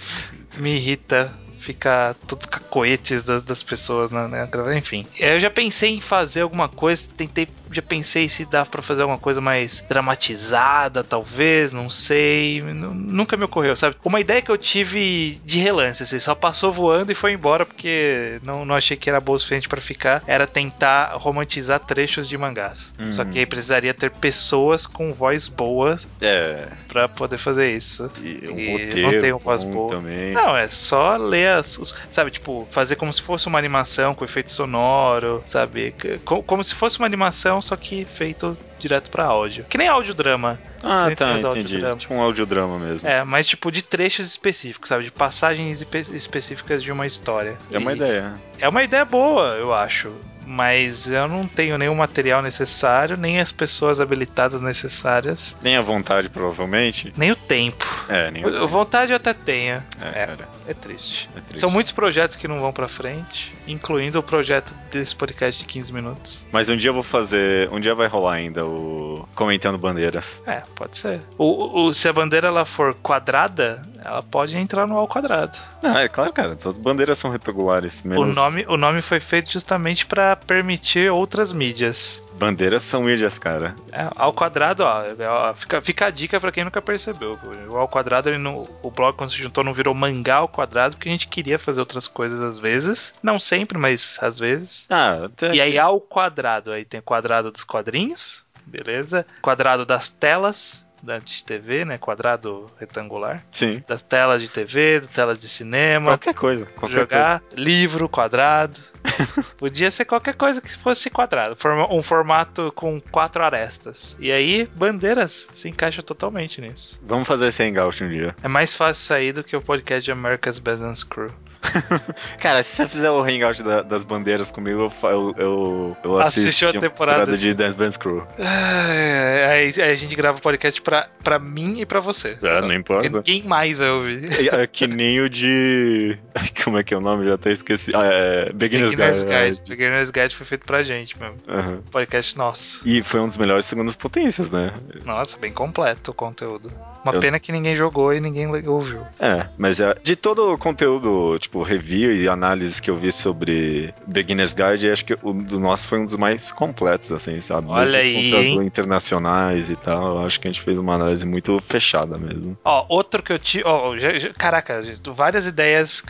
me 0.59 0.77
irrita 0.77 1.33
ficar 1.65 2.15
todos 2.27 2.45
os 2.47 2.51
cacoetes 2.51 3.25
das, 3.25 3.43
das 3.43 3.63
pessoas 3.63 4.11
gravação, 4.11 4.77
enfim. 4.77 5.07
Eu 5.19 5.41
já 5.41 5.51
pensei 5.51 5.91
em 5.95 6.01
fazer 6.01 6.43
alguma 6.43 6.69
coisa, 6.69 7.09
tentei, 7.17 7.49
já 7.73 7.83
pensei 7.83 8.29
se 8.29 8.45
dava 8.45 8.69
pra 8.69 8.83
fazer 8.83 9.03
alguma 9.03 9.19
coisa 9.19 9.41
mais 9.41 9.83
dramatizada, 9.89 11.03
talvez, 11.05 11.73
não 11.73 11.89
sei, 11.91 12.63
nu- 12.63 12.95
nunca 12.95 13.37
me 13.37 13.45
ocorreu, 13.45 13.75
sabe? 13.77 13.97
Uma 14.05 14.21
ideia 14.21 14.43
que 14.43 14.51
eu 14.51 14.59
tive 14.59 15.41
de 15.45 15.59
relance, 15.59 16.03
assim, 16.03 16.19
só 16.19 16.35
passou 16.35 16.73
voando 16.73 17.11
e 17.11 17.15
foi 17.15 17.33
embora 17.33 17.65
porque 17.67 18.39
não, 18.43 18.65
não 18.65 18.75
achei 18.75 18.97
que 18.97 19.09
era 19.09 19.21
boa 19.21 19.37
o 19.37 19.39
suficiente 19.39 19.69
pra 19.69 19.81
ficar, 19.81 20.23
era 20.27 20.47
tentar 20.47 21.13
romantizar 21.17 21.81
trechos 21.81 22.29
de 22.29 22.37
mangás. 22.39 22.93
Uhum. 22.99 23.11
Só 23.11 23.25
que 23.25 23.39
aí 23.39 23.47
precisaria 23.47 23.95
ter 23.95 24.11
pessoas 24.11 24.87
com 24.87 25.13
voz 25.13 25.49
boas 25.49 26.07
É, 26.21 26.69
pra 26.89 27.09
poder 27.09 27.39
fazer 27.39 27.71
isso. 27.71 28.11
e 28.23 28.49
um 28.49 28.59
E 28.59 28.73
roteiro 28.73 29.13
não 29.13 29.21
tenho 29.21 29.39
voz 29.39 29.65
boa. 29.65 29.89
também. 29.91 30.33
Não, 30.33 30.57
é 30.57 30.69
só 30.69 31.17
ler 31.17 31.54
as. 31.55 31.79
os- 31.79 31.95
sabe, 32.11 32.31
tipo, 32.31 32.67
fazer 32.71 32.97
como 32.97 33.13
se 33.13 33.23
fosse 33.23 33.47
uma 33.47 33.59
animação 33.59 34.15
com 34.15 34.25
efeito 34.25 34.51
sonoro, 34.53 35.43
sabe? 35.45 35.95
C- 36.01 36.19
co- 36.25 36.43
Como 36.43 36.63
se 36.63 36.75
fosse 36.75 36.99
uma 36.99 37.07
animação, 37.07 37.61
só 37.61 37.77
que 37.77 38.05
feito 38.05 38.57
direto 38.79 39.11
pra 39.11 39.25
áudio. 39.25 39.65
Que 39.69 39.79
nem 39.79 39.89
audiodrama. 39.89 40.59
Ah, 40.83 41.09
tá, 41.17 41.37
entendi. 41.39 41.81
Tipo 41.99 42.15
um 42.15 42.21
audiodrama 42.21 42.79
mesmo. 42.79 43.09
É, 43.09 43.25
mas 43.25 43.47
tipo 43.47 43.73
de 43.73 43.81
trechos 43.81 44.27
específicos, 44.27 44.89
sabe? 44.91 45.05
De 45.05 45.11
passagens 45.11 45.81
espe- 45.81 46.07
específicas 46.15 46.83
de 46.83 46.93
uma 46.93 47.07
história. 47.07 47.57
É 47.73 47.79
uma 47.79 47.93
E- 47.93 47.97
ideia. 47.97 48.35
É 48.61 48.69
uma 48.69 48.83
ideia 48.83 49.05
boa, 49.05 49.55
eu 49.57 49.73
acho. 49.73 50.13
Mas 50.47 51.11
eu 51.11 51.27
não 51.29 51.47
tenho 51.47 51.77
nenhum 51.79 51.95
material 51.95 52.43
necessário, 52.43 53.17
nem 53.17 53.41
as 53.41 53.51
pessoas 53.53 54.01
habilitadas 54.01 54.61
necessárias, 54.61 55.57
Nem 55.63 55.77
a 55.77 55.83
vontade, 55.83 56.29
provavelmente. 56.29 57.13
nem 57.17 57.31
o 57.33 57.37
tempo. 57.37 57.85
É, 58.09 58.31
nem 58.31 58.45
O- 58.45 58.67
Vontade 58.69 59.13
eu 59.13 59.17
até 59.17 59.33
tenho. 59.33 59.83
É, 60.01 60.19
É, 60.25 60.37
é 60.69 60.75
triste. 60.75 61.29
É 61.37 61.41
triste. 61.41 61.61
São 61.61 61.71
muitos 61.71 61.93
projetos 61.93 62.37
que 62.37 62.47
não 62.49 62.59
vão 62.59 62.73
pra 62.73 62.89
frente, 62.89 63.53
incluindo 63.67 64.19
o 64.19 64.23
projeto 64.23 64.75
desse 64.91 65.15
podcast 65.15 65.61
de 65.61 65.67
15 65.67 65.93
minutos. 65.93 66.47
Mas 66.53 66.69
um 66.69 66.77
dia 66.77 66.91
eu 66.91 66.95
vou 66.95 67.03
fazer. 67.03 67.69
Um 67.73 67.81
dia 67.81 67.95
vai 67.95 68.07
rolar 68.07 68.35
ainda 68.35 68.65
o. 68.67 69.27
Comentando 69.35 69.79
bandeiras. 69.79 70.43
É, 70.47 70.63
pode 70.75 70.97
ser. 70.99 71.21
O, 71.39 71.85
o- 71.87 71.95
se 71.95 72.09
a 72.09 72.13
bandeira 72.13 72.49
ela 72.49 72.65
for 72.65 72.95
quadrada, 72.95 73.81
ela 74.05 74.23
pode 74.23 74.57
entrar 74.59 74.87
no 74.87 74.99
ao 74.99 75.09
quadrado. 75.09 75.57
Ah, 75.83 76.03
é 76.03 76.09
claro, 76.09 76.33
cara. 76.33 76.51
Todas 76.57 76.77
as 76.77 76.79
bandeiras 76.79 77.19
são 77.19 77.31
retangulares. 77.31 78.03
O, 78.05 78.09
Menos 78.09 78.37
nome, 78.37 78.65
o 78.69 78.77
nome 78.77 79.01
foi 79.01 79.21
feito 79.21 79.51
justamente 79.51 80.05
pra 80.07 80.37
permitir 80.37 81.11
outras 81.11 81.53
mídias. 81.53 82.23
Bandeiras 82.35 82.83
são 82.83 83.03
mídias, 83.03 83.39
cara. 83.39 83.75
É, 83.93 84.09
ao 84.17 84.33
quadrado, 84.33 84.83
ó, 84.85 85.03
ó, 85.29 85.55
fica, 85.55 85.81
fica 85.81 86.07
a 86.07 86.11
dica 86.11 86.41
pra 86.41 86.53
quem 86.53 86.65
nunca 86.65 86.83
percebeu. 86.83 87.39
O 87.71 87.77
ao 87.77 87.89
quadrado, 87.89 88.29
ele 88.29 88.39
não- 88.39 88.69
o 88.83 88.91
blog 88.91 89.17
quando 89.17 89.31
se 89.31 89.39
juntou 89.39 89.65
não 89.65 89.73
virou 89.73 89.95
mangá 89.95 90.37
ao 90.37 90.49
quadrado, 90.49 90.97
porque 90.97 91.09
a 91.09 91.13
gente 91.13 91.29
queria 91.29 91.59
fazer 91.59 91.81
outras 91.81 92.07
coisas 92.09 92.41
às 92.43 92.59
vezes. 92.59 93.15
Não 93.23 93.39
sempre, 93.39 93.79
mas 93.79 94.19
às 94.21 94.39
vezes. 94.39 94.87
Ah, 94.91 95.25
até. 95.27 95.55
E 95.55 95.61
aí 95.61 95.79
ao 95.79 96.01
quadrado, 96.01 96.73
aí 96.73 96.85
tem 96.85 97.01
o 97.01 97.03
quadrado 97.03 97.51
dos 97.51 97.65
quadrinhos, 97.65 98.45
beleza? 98.67 99.25
Quadrado 99.41 99.87
das 99.87 100.09
telas 100.09 100.85
da 101.05 101.19
de 101.19 101.45
TV, 101.45 101.85
né? 101.85 101.99
Quadrado 101.99 102.67
retangular. 102.79 103.45
Sim. 103.51 103.83
Das 103.87 104.03
telas 104.03 104.41
de 104.43 104.49
TV, 104.49 105.01
das 105.01 105.11
telas 105.11 105.41
de 105.41 105.49
cinema. 105.49 106.13
Qualquer 106.13 106.35
coisa. 106.35 106.67
Qualquer 106.67 106.95
jogar 106.95 107.43
livro, 107.55 108.09
quadrado. 108.09 108.79
Podia 109.59 109.91
ser 109.91 110.05
qualquer 110.05 110.35
coisa 110.35 110.61
que 110.61 110.77
fosse 110.77 111.11
quadrado. 111.11 111.57
Um 111.91 112.03
formato 112.03 112.73
com 112.75 113.01
quatro 113.01 113.43
arestas. 113.43 114.17
E 114.19 114.33
aí, 114.33 114.69
bandeiras 114.75 115.49
se 115.53 115.69
encaixam 115.69 116.05
totalmente 116.05 116.61
nisso. 116.61 117.01
Vamos 117.03 117.29
fazer 117.29 117.49
esse 117.49 117.63
hangout 117.63 118.03
um 118.03 118.09
dia. 118.09 118.35
É 118.43 118.49
mais 118.49 118.75
fácil 118.75 119.05
sair 119.05 119.33
do 119.33 119.45
que 119.45 119.57
o 119.57 119.61
podcast 119.61 120.05
de 120.05 120.13
America's 120.13 120.59
Business 120.59 121.03
Crew. 121.03 121.31
Cara, 122.39 122.63
se 122.63 122.77
você 122.77 122.89
fizer 122.89 123.11
o 123.11 123.21
hangout 123.23 123.63
da- 123.63 123.83
das 123.83 124.05
bandeiras 124.05 124.51
comigo, 124.51 124.93
eu, 125.03 125.35
eu, 125.39 125.97
eu, 126.05 126.19
assisto 126.19 126.67
a 126.67 126.71
uma 126.73 126.81
temporada 126.81 127.37
de 127.37 127.55
Dance 127.55 127.77
Bands 127.77 127.97
Crew. 127.97 128.23
Aí, 128.39 129.73
aí 129.83 129.91
a 129.91 129.97
gente 129.97 130.15
grava 130.15 130.39
o 130.39 130.43
podcast 130.43 130.81
pra, 130.83 131.09
pra 131.23 131.39
mim 131.39 131.81
e 131.81 131.87
pra 131.87 132.01
você. 132.01 132.37
É, 132.43 132.57
Só. 132.57 132.63
não 132.63 132.75
importa. 132.75 133.09
Porque 133.11 133.33
Ninguém 133.33 133.49
mais 133.49 133.79
vai 133.79 133.91
ouvir. 133.91 134.29
É, 134.49 134.63
é 134.63 134.67
que 134.67 134.87
nem 134.87 135.21
o 135.21 135.29
de. 135.29 136.19
Como 136.65 136.79
é 136.79 136.83
que 136.85 136.95
é 136.95 136.97
o 136.97 137.01
nome? 137.01 137.25
Já 137.27 137.35
até 137.35 137.53
esqueci. 137.53 137.93
Ah, 137.95 138.05
é. 138.05 138.53
Beginner's, 138.53 138.91
Beginner's 138.91 139.23
Guide. 139.25 139.45
Guide. 139.45 139.61
Beginner's 139.69 140.11
Guide 140.11 140.35
foi 140.37 140.47
feito 140.47 140.65
pra 140.67 140.83
gente 140.83 141.19
mesmo. 141.19 141.37
Aham. 141.49 141.81
Podcast 141.91 142.37
nosso. 142.37 142.87
E 142.89 143.03
foi 143.03 143.21
um 143.21 143.29
dos 143.29 143.37
melhores 143.37 143.65
segundas 143.67 143.95
potências, 143.95 144.51
né? 144.51 144.73
Nossa, 145.05 145.39
bem 145.39 145.53
completo 145.53 146.11
o 146.11 146.15
conteúdo. 146.15 146.73
Uma 147.05 147.15
Eu- 147.15 147.21
pena 147.21 147.39
que 147.39 147.53
ninguém 147.53 147.77
jogou 147.77 148.13
e 148.15 148.21
ninguém 148.21 148.47
ouviu. 148.67 149.01
É, 149.21 149.47
mas 149.59 149.79
é, 149.81 149.95
de 150.03 150.17
todo 150.17 150.55
o 150.55 150.59
conteúdo, 150.59 151.39
tipo, 151.39 151.54
review 151.63 152.15
e 152.15 152.29
análises 152.29 152.81
que 152.81 152.91
eu 152.91 152.97
vi 152.97 153.13
sobre 153.13 153.93
Beginner's 154.07 154.53
Guide, 154.53 154.91
acho 154.91 155.05
que 155.05 155.15
o 155.23 155.33
do 155.33 155.59
nosso 155.61 155.89
foi 155.89 155.99
um 156.01 156.05
dos 156.05 156.17
mais 156.17 156.51
completos, 156.53 157.11
assim, 157.13 157.41
sabe? 157.41 157.67
Olha 157.69 158.03
Mesmo 158.03 158.61
aí, 158.61 158.67
internacionais 158.67 159.71
e 159.71 159.77
tal, 159.77 160.25
acho 160.25 160.41
que 160.41 160.49
a 160.49 160.51
gente 160.51 160.63
fez 160.63 160.79
uma 160.79 160.95
análise 160.95 161.25
muito 161.27 161.59
fechada 161.61 162.17
mesmo. 162.19 162.57
Ó, 162.65 162.85
outro 162.89 163.23
que 163.23 163.33
eu 163.33 163.39
tive. 163.39 163.65
Ó, 163.67 163.97
já- 163.99 164.19
já- 164.19 164.33
caraca, 164.35 164.83
várias 165.15 165.47
ideias. 165.47 166.03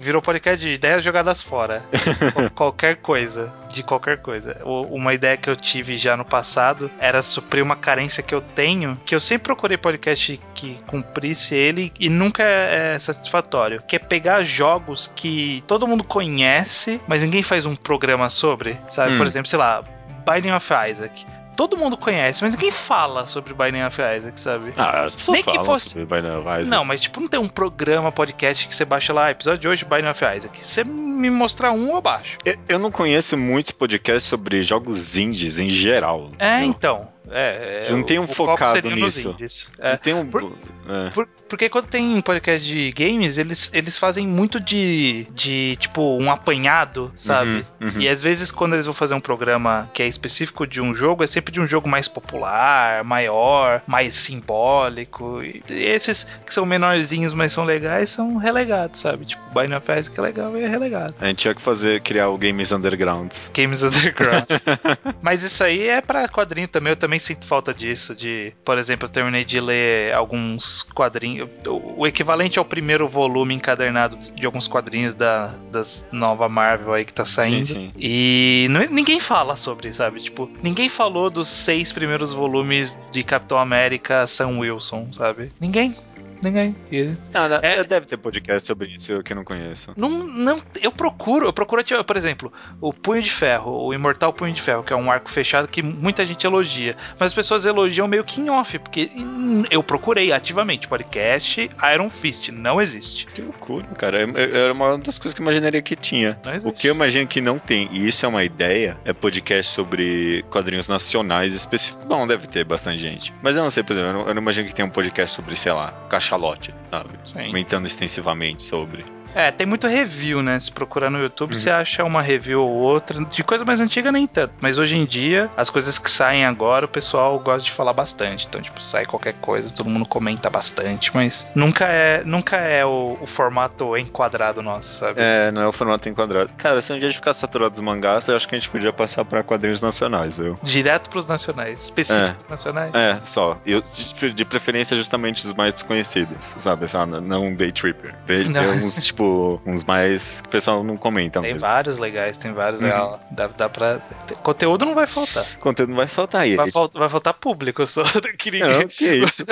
Virou 0.00 0.20
podcast 0.22 0.64
de 0.64 0.72
ideias 0.72 1.02
jogadas 1.04 1.42
fora. 1.42 1.82
Qual- 2.34 2.50
qualquer 2.50 2.96
coisa. 2.96 3.52
De 3.76 3.82
qualquer 3.82 4.18
coisa. 4.18 4.56
O- 4.64 4.82
Uma 4.96 5.12
ideia 5.12 5.36
que 5.36 5.50
eu 5.50 5.54
tive 5.56 5.96
já 5.98 6.16
no 6.16 6.24
passado 6.24 6.90
era 6.98 7.20
suprir 7.20 7.62
uma 7.62 7.76
carência 7.76 8.22
que 8.22 8.34
eu 8.34 8.40
tenho, 8.40 8.98
que 9.04 9.14
eu 9.14 9.20
sempre 9.20 9.44
procurei 9.44 9.76
podcast 9.76 10.40
que 10.54 10.78
cumprisse 10.86 11.54
ele 11.54 11.92
e 12.00 12.08
nunca 12.08 12.42
é 12.42 12.94
é 12.94 12.98
satisfatório. 12.98 13.82
Que 13.86 13.96
é 13.96 13.98
pegar 13.98 14.42
jogos 14.42 15.12
que 15.14 15.62
todo 15.66 15.86
mundo 15.86 16.02
conhece, 16.04 17.00
mas 17.06 17.22
ninguém 17.22 17.42
faz 17.42 17.66
um 17.66 17.74
programa 17.76 18.28
sobre. 18.28 18.78
Sabe? 18.88 19.12
Hum. 19.14 19.16
Por 19.18 19.26
exemplo, 19.26 19.48
sei 19.48 19.58
lá, 19.58 19.82
Binding 20.28 20.52
of 20.52 20.72
Isaac. 20.90 21.26
Todo 21.56 21.76
mundo 21.76 21.96
conhece, 21.96 22.42
mas 22.42 22.52
ninguém 22.52 22.70
fala 22.70 23.26
sobre 23.26 23.54
Binding 23.54 23.82
of 23.84 24.00
Isaac, 24.00 24.38
sabe? 24.38 24.72
Ah, 24.76 25.04
as 25.04 25.14
pessoas 25.14 25.34
Nem 25.36 25.42
que 25.44 25.50
falam 25.50 25.64
fosse- 25.64 25.88
sobre 25.90 26.04
Binary 26.04 26.38
Isaac. 26.40 26.64
Não, 26.68 26.84
mas 26.84 27.00
tipo, 27.00 27.20
não 27.20 27.28
tem 27.28 27.40
um 27.40 27.48
programa, 27.48 28.12
podcast 28.12 28.68
que 28.68 28.74
você 28.74 28.84
baixa 28.84 29.12
lá, 29.12 29.30
episódio 29.30 29.60
de 29.60 29.68
hoje, 29.68 29.84
Binding 29.84 30.08
of 30.08 30.22
Isaac. 30.24 30.58
Se 30.64 30.74
você 30.74 30.84
me 30.84 31.30
mostrar 31.30 31.72
um, 31.72 31.94
eu 31.94 32.00
baixo. 32.02 32.36
Eu, 32.44 32.56
eu 32.68 32.78
não 32.78 32.90
conheço 32.90 33.36
muitos 33.36 33.72
podcasts 33.72 34.28
sobre 34.28 34.62
jogos 34.62 35.16
indies 35.16 35.58
em 35.58 35.68
geral. 35.70 36.30
É, 36.38 36.58
entendeu? 36.58 36.70
então. 36.70 37.15
É, 37.30 37.86
é, 37.88 37.92
Não 37.92 38.02
tem 38.02 38.18
um 38.18 38.26
focado 38.26 38.90
nisso. 38.90 39.30
indies. 39.30 39.70
Não 39.78 39.86
É, 39.86 39.96
tem 39.96 40.14
um. 40.14 40.26
por- 40.26 40.52
é. 40.88 41.10
por- 41.10 41.28
porque 41.48 41.68
quando 41.68 41.86
tem 41.86 42.20
podcast 42.22 42.66
de 42.66 42.90
games, 42.92 43.38
eles, 43.38 43.70
eles 43.72 43.96
fazem 43.96 44.26
muito 44.26 44.58
de, 44.58 45.26
de, 45.32 45.76
tipo, 45.76 46.02
um 46.18 46.30
apanhado, 46.30 47.12
sabe? 47.14 47.64
Uhum, 47.80 47.88
uhum. 47.88 48.00
E 48.00 48.08
às 48.08 48.20
vezes, 48.20 48.50
quando 48.50 48.72
eles 48.74 48.84
vão 48.86 48.94
fazer 48.94 49.14
um 49.14 49.20
programa 49.20 49.88
que 49.94 50.02
é 50.02 50.06
específico 50.08 50.66
de 50.66 50.80
um 50.80 50.92
jogo, 50.94 51.22
é 51.22 51.26
sempre 51.26 51.52
de 51.52 51.60
um 51.60 51.64
jogo 51.64 51.88
mais 51.88 52.08
popular, 52.08 53.04
maior, 53.04 53.80
mais 53.86 54.14
simbólico. 54.16 55.40
E 55.42 55.62
esses 55.68 56.26
que 56.44 56.52
são 56.52 56.66
menorzinhos, 56.66 57.32
mas 57.32 57.52
são 57.52 57.64
legais, 57.64 58.10
são 58.10 58.36
relegados, 58.36 59.00
sabe? 59.00 59.26
Tipo, 59.26 59.42
Binding 59.54 59.74
of 59.74 59.90
Isaac 59.92 60.18
é 60.18 60.22
legal 60.22 60.56
e 60.56 60.62
é 60.62 60.68
relegado. 60.68 61.14
A 61.20 61.26
gente 61.26 61.38
tinha 61.38 61.54
que 61.54 61.62
fazer, 61.62 62.00
criar 62.02 62.28
o 62.28 62.36
Games 62.38 62.72
Undergrounds. 62.72 63.50
Games 63.54 63.82
Underground. 63.82 64.44
Mas 65.22 65.42
isso 65.42 65.62
aí 65.62 65.88
é 65.88 66.00
pra 66.00 66.28
quadrinho 66.28 66.68
também. 66.68 66.90
Eu 66.92 66.96
também 66.96 67.15
sinto 67.18 67.46
falta 67.46 67.72
disso. 67.74 68.14
De, 68.14 68.52
por 68.64 68.78
exemplo, 68.78 69.06
eu 69.06 69.10
terminei 69.12 69.44
de 69.44 69.60
ler 69.60 70.12
alguns 70.14 70.82
quadrinhos. 70.94 71.48
O 71.66 71.86
o 71.96 72.06
equivalente 72.06 72.58
ao 72.58 72.64
primeiro 72.64 73.08
volume 73.08 73.54
encadernado 73.54 74.16
de 74.18 74.44
alguns 74.46 74.68
quadrinhos 74.68 75.14
da 75.14 75.48
das 75.72 76.06
nova 76.12 76.48
Marvel 76.48 76.92
aí 76.92 77.04
que 77.04 77.12
tá 77.12 77.24
saindo. 77.24 77.66
Sim, 77.66 77.74
sim. 77.74 77.92
E 77.98 78.66
não- 78.70 78.86
ninguém 78.90 79.18
fala 79.18 79.56
sobre, 79.56 79.92
sabe? 79.92 80.20
Tipo, 80.20 80.50
ninguém 80.62 80.88
falou 80.88 81.30
dos 81.30 81.48
seis 81.48 81.90
primeiros 81.92 82.32
volumes 82.34 82.98
de 83.10 83.22
Capitão 83.22 83.58
América 83.58 84.26
Sam 84.26 84.58
Wilson, 84.58 85.08
sabe? 85.12 85.50
Ninguém. 85.60 85.94
Ninguém. 86.42 86.76
E 86.90 87.14
na- 87.32 87.60
É- 87.62 87.84
Deve 87.84 88.06
ter 88.06 88.16
podcast 88.16 88.66
sobre 88.66 88.88
isso 88.88 89.12
eu 89.12 89.22
que 89.22 89.34
não 89.34 89.44
conheço. 89.44 89.92
Não, 89.96 90.08
não, 90.08 90.60
eu 90.82 90.90
procuro, 90.92 91.46
eu 91.46 91.52
procuro, 91.52 91.82
tipo, 91.82 92.02
por 92.04 92.16
exemplo, 92.16 92.52
o 92.80 92.92
Punho 92.92 93.22
de 93.22 93.30
Ferro, 93.30 93.70
o 93.86 93.94
Imortal 93.94 94.32
Punho 94.32 94.52
de 94.52 94.60
Ferro, 94.60 94.82
que 94.82 94.92
é 94.92 94.96
um 94.96 95.10
arco 95.10 95.30
fechado 95.30 95.68
que 95.68 95.82
muita 95.82 96.24
gente 96.26 96.44
elogia, 96.46 96.96
mas 97.18 97.28
as 97.28 97.34
pessoas 97.34 97.64
elogiam 97.64 98.06
meio 98.08 98.24
que 98.24 98.40
em 98.40 98.50
off, 98.50 98.78
porque 98.78 99.10
hum, 99.16 99.64
eu 99.70 99.82
procurei 99.82 100.32
ativamente 100.32 100.88
podcast 100.88 101.70
Iron 101.94 102.10
Fist, 102.10 102.48
não 102.50 102.80
existe. 102.80 103.26
Que 103.26 103.42
loucura, 103.42 103.86
cara. 103.96 104.18
Era 104.18 104.72
uma 104.72 104.98
das 104.98 105.18
coisas 105.18 105.34
que 105.34 105.40
eu 105.40 105.44
imaginaria 105.44 105.80
que 105.82 105.94
tinha. 105.96 106.38
Não 106.44 106.54
existe. 106.54 106.68
O 106.68 106.72
que 106.72 106.88
eu 106.88 106.94
imagino 106.94 107.26
que 107.26 107.40
não 107.40 107.58
tem, 107.58 107.88
e 107.92 108.06
isso 108.06 108.24
é 108.24 108.28
uma 108.28 108.44
ideia, 108.44 108.96
é 109.04 109.12
podcast 109.12 109.72
sobre 109.72 110.44
quadrinhos 110.50 110.88
nacionais 110.88 111.52
específicos. 111.54 112.04
Bom, 112.06 112.26
deve 112.26 112.46
ter 112.46 112.64
bastante 112.64 112.98
gente. 113.00 113.32
Mas 113.42 113.56
eu 113.56 113.62
não 113.62 113.70
sei, 113.70 113.82
por 113.82 113.92
exemplo, 113.92 114.10
eu 114.10 114.14
não, 114.14 114.28
eu 114.28 114.34
não 114.34 114.42
imagino 114.42 114.68
que 114.68 114.74
tenha 114.74 114.86
um 114.86 114.90
podcast 114.90 115.34
sobre, 115.36 115.56
sei 115.56 115.72
lá, 115.72 115.92
cachalote, 116.26 116.74
sabe? 116.90 117.10
Sim. 117.24 117.46
Comentando 117.46 117.86
extensivamente 117.86 118.62
sobre. 118.62 119.04
É, 119.36 119.50
tem 119.52 119.66
muito 119.66 119.86
review, 119.86 120.42
né? 120.42 120.58
Se 120.58 120.72
procurar 120.72 121.10
no 121.10 121.20
YouTube, 121.20 121.50
Uhum. 121.52 121.56
você 121.58 121.68
acha 121.70 122.02
uma 122.04 122.22
review 122.22 122.62
ou 122.62 122.70
outra. 122.70 123.22
De 123.26 123.44
coisa 123.44 123.64
mais 123.66 123.80
antiga, 123.82 124.10
nem 124.10 124.26
tanto. 124.26 124.54
Mas 124.60 124.78
hoje 124.78 124.96
em 124.96 125.04
dia, 125.04 125.50
as 125.56 125.68
coisas 125.68 125.98
que 125.98 126.10
saem 126.10 126.46
agora, 126.46 126.86
o 126.86 126.88
pessoal 126.88 127.38
gosta 127.38 127.66
de 127.66 127.70
falar 127.70 127.92
bastante. 127.92 128.46
Então, 128.46 128.62
tipo, 128.62 128.82
sai 128.82 129.04
qualquer 129.04 129.34
coisa, 129.34 129.68
todo 129.72 129.90
mundo 129.90 130.06
comenta 130.06 130.48
bastante. 130.48 131.14
Mas 131.14 131.46
nunca 131.54 131.84
é, 131.84 132.22
nunca 132.24 132.56
é 132.56 132.82
o, 132.86 133.18
o 133.20 133.26
formato 133.26 133.94
enquadrado 133.96 134.62
nosso, 134.62 135.00
sabe? 135.00 135.20
É, 135.20 135.50
não 135.52 135.60
é 135.60 135.68
o 135.68 135.72
formato 135.72 136.08
enquadrado. 136.08 136.50
Cara, 136.56 136.80
se 136.80 136.90
um 136.92 136.98
dia 136.98 137.08
a 137.08 137.10
gente 137.10 137.18
ficar 137.18 137.34
saturado 137.34 137.72
dos 137.72 137.80
mangás, 137.82 138.26
eu 138.28 138.36
acho 138.36 138.48
que 138.48 138.54
a 138.54 138.58
gente 138.58 138.70
podia 138.70 138.92
passar 138.92 139.22
pra 139.26 139.42
quadrinhos 139.42 139.82
nacionais, 139.82 140.36
viu? 140.38 140.58
Direto 140.62 141.10
pros 141.10 141.26
nacionais, 141.26 141.84
específicos 141.84 142.48
nacionais. 142.48 142.90
É, 142.94 143.20
só. 143.24 143.58
Eu, 143.66 143.82
de, 143.82 144.32
de 144.32 144.44
preferência, 144.46 144.96
justamente 144.96 145.44
os 145.46 145.52
mais 145.52 145.74
desconhecidos, 145.74 146.56
sabe? 146.60 146.86
Não 147.22 147.48
um 147.48 147.54
Day 147.54 147.70
Tripper. 147.70 148.14
Ver 148.24 148.46
uns, 148.46 149.02
tipo, 149.04 149.25
uns 149.66 149.84
mais 149.84 150.40
que 150.40 150.48
o 150.48 150.50
pessoal 150.50 150.82
não 150.84 150.96
comenta 150.96 151.40
Tem 151.40 151.52
mesmo. 151.52 151.66
vários 151.66 151.98
legais, 151.98 152.36
tem 152.36 152.52
vários 152.52 152.80
Uhum. 152.80 152.86
legais. 152.88 153.20
Dá, 153.30 153.46
dá 153.48 153.68
pra. 153.68 154.00
Conteúdo 154.42 154.84
não 154.84 154.94
vai 154.94 155.06
faltar. 155.06 155.44
Conteúdo 155.58 155.90
não 155.90 155.96
vai 155.96 156.08
faltar 156.08 156.42
aí. 156.42 156.56
Vai, 156.56 156.70
fal- 156.70 156.90
vai 156.92 157.08
faltar 157.08 157.34
público 157.34 157.86
só. 157.86 158.02
Que 158.38 158.50
ninguém- 158.50 158.68
Não, 158.80 158.88
que 158.88 159.04
isso. 159.14 159.44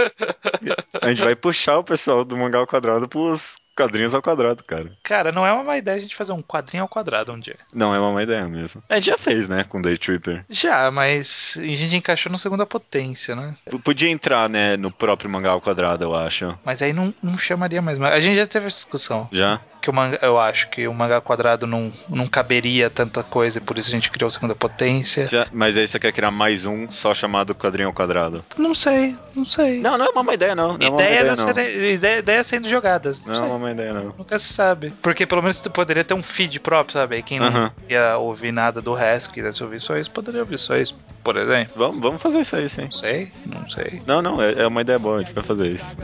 A 1.01 1.09
gente 1.09 1.23
vai 1.23 1.35
puxar 1.35 1.79
o 1.79 1.85
pessoal 1.85 2.25
do 2.25 2.37
mangá 2.37 2.59
ao 2.59 2.67
quadrado 2.67 3.09
pros 3.09 3.57
quadrinhos 3.77 4.15
ao 4.15 4.23
quadrado, 4.23 4.63
cara. 4.63 4.91
Cara, 5.03 5.33
não 5.33 5.47
é 5.47 5.53
uma 5.53 5.65
má 5.65 5.77
ideia 5.79 5.97
a 5.97 6.01
gente 6.01 6.15
fazer 6.17 6.33
um 6.33 6.43
quadrinho 6.43 6.83
ao 6.83 6.89
quadrado 6.89 7.33
um 7.33 7.39
dia. 7.39 7.57
Não 7.73 7.95
é 7.95 7.99
uma 7.99 8.13
má 8.13 8.23
ideia 8.23 8.47
mesmo. 8.47 8.83
A 8.89 8.95
gente 8.97 9.07
já 9.07 9.19
fez, 9.19 9.49
né, 9.49 9.65
com 9.65 9.81
Day 9.83 9.97
Tripper. 9.99 10.45
Já, 10.49 10.91
mas 10.91 11.59
a 11.61 11.65
gente 11.75 11.97
encaixou 11.97 12.31
no 12.31 12.39
segunda 12.39 12.65
potência, 12.67 13.35
né? 13.35 13.55
P- 13.69 13.79
Podia 13.79 14.09
entrar, 14.11 14.49
né, 14.49 14.77
no 14.77 14.91
próprio 14.91 15.29
mangá 15.31 15.51
ao 15.51 15.61
quadrado, 15.61 16.05
eu 16.05 16.15
acho. 16.15 16.55
Mas 16.65 16.83
aí 16.83 16.93
não, 16.93 17.13
não 17.23 17.37
chamaria 17.37 17.83
mais. 17.83 18.01
A 18.01 18.21
gente 18.21 18.37
já 18.37 18.47
teve 18.47 18.67
essa 18.67 18.77
discussão. 18.77 19.29
Já? 19.33 19.61
Que 19.83 19.91
o 19.91 19.93
manga, 19.93 20.19
eu 20.23 20.39
acho 20.41 20.71
que 20.71 20.89
o 20.89 20.95
mangá 20.95 21.21
quadrado 21.21 21.67
não, 21.67 21.93
não 22.09 22.27
caberia 22.27 22.89
tanta 22.89 23.23
coisa 23.23 23.59
e 23.59 23.61
por 23.61 23.77
isso 23.77 23.89
a 23.91 23.93
gente 23.93 24.11
criou 24.11 24.29
a 24.29 24.31
segunda 24.31 24.55
potência. 24.55 25.27
Já. 25.27 25.47
Mas 25.53 25.77
aí 25.77 25.87
você 25.87 25.99
quer 25.99 26.11
criar 26.13 26.31
mais 26.31 26.65
um 26.65 26.91
só 26.91 27.13
chamado 27.13 27.55
quadrinho 27.55 27.89
ao 27.89 27.95
quadrado? 27.95 28.43
Não 28.57 28.75
sei, 28.75 29.15
não 29.35 29.45
sei. 29.45 29.81
Não, 29.81 29.99
não 29.99 30.07
é 30.07 30.09
uma 30.09 30.23
má 30.23 30.33
ideia, 30.33 30.55
não. 30.55 30.79
Não 30.79 30.87
é 30.87 30.89
uma 30.91 31.03
ideias, 31.03 31.21
ideia, 31.21 31.33
a 31.33 31.37
não. 31.37 31.55
serem- 31.55 31.93
ideia- 31.93 32.19
ideias 32.21 32.47
sendo 32.47 32.67
jogadas. 32.69 33.21
Não, 33.21 33.27
Não 33.27 33.35
é 33.35 33.37
sei. 33.37 33.49
Uma 33.65 33.73
ideia, 33.73 33.93
não. 33.93 34.15
Nunca 34.17 34.39
se 34.39 34.53
sabe. 34.53 34.93
Porque 35.03 35.27
pelo 35.27 35.43
menos 35.43 35.61
tu 35.61 35.71
poderia 35.71 36.05
ter 36.05 36.15
um 36.15 36.23
feed 36.23 36.61
próprio, 36.61 36.95
sabe? 36.95 37.17
Aí 37.17 37.23
Quem 37.23 37.41
não 37.41 37.71
ia 37.89 38.17
ouvir 38.19 38.53
nada 38.53 38.81
do 38.81 38.95
resto, 38.95 39.33
quisesse 39.33 39.63
ouvir 39.63 39.81
só 39.81 39.97
isso, 39.97 40.11
poderia 40.11 40.41
ouvir 40.41 40.59
só 40.59 40.77
isso, 40.77 40.97
por 41.23 41.37
exemplo. 41.37 41.73
Vamos, 41.77 42.01
vamos 42.01 42.23
fazer 42.23 42.41
isso 42.41 42.57
aí, 42.57 42.69
sim. 42.69 42.83
Não 42.83 42.91
sei, 42.91 43.33
não 43.47 43.71
sei. 43.71 44.03
Não, 44.07 44.23
não, 44.23 44.43
é, 44.43 44.63
é 44.63 44.67
uma 44.67 44.81
ideia 44.81 44.99
boa, 44.99 45.17
a 45.17 45.19
gente 45.21 45.33
vai 45.33 45.45
fazer 45.45 45.69
isso. 45.69 45.97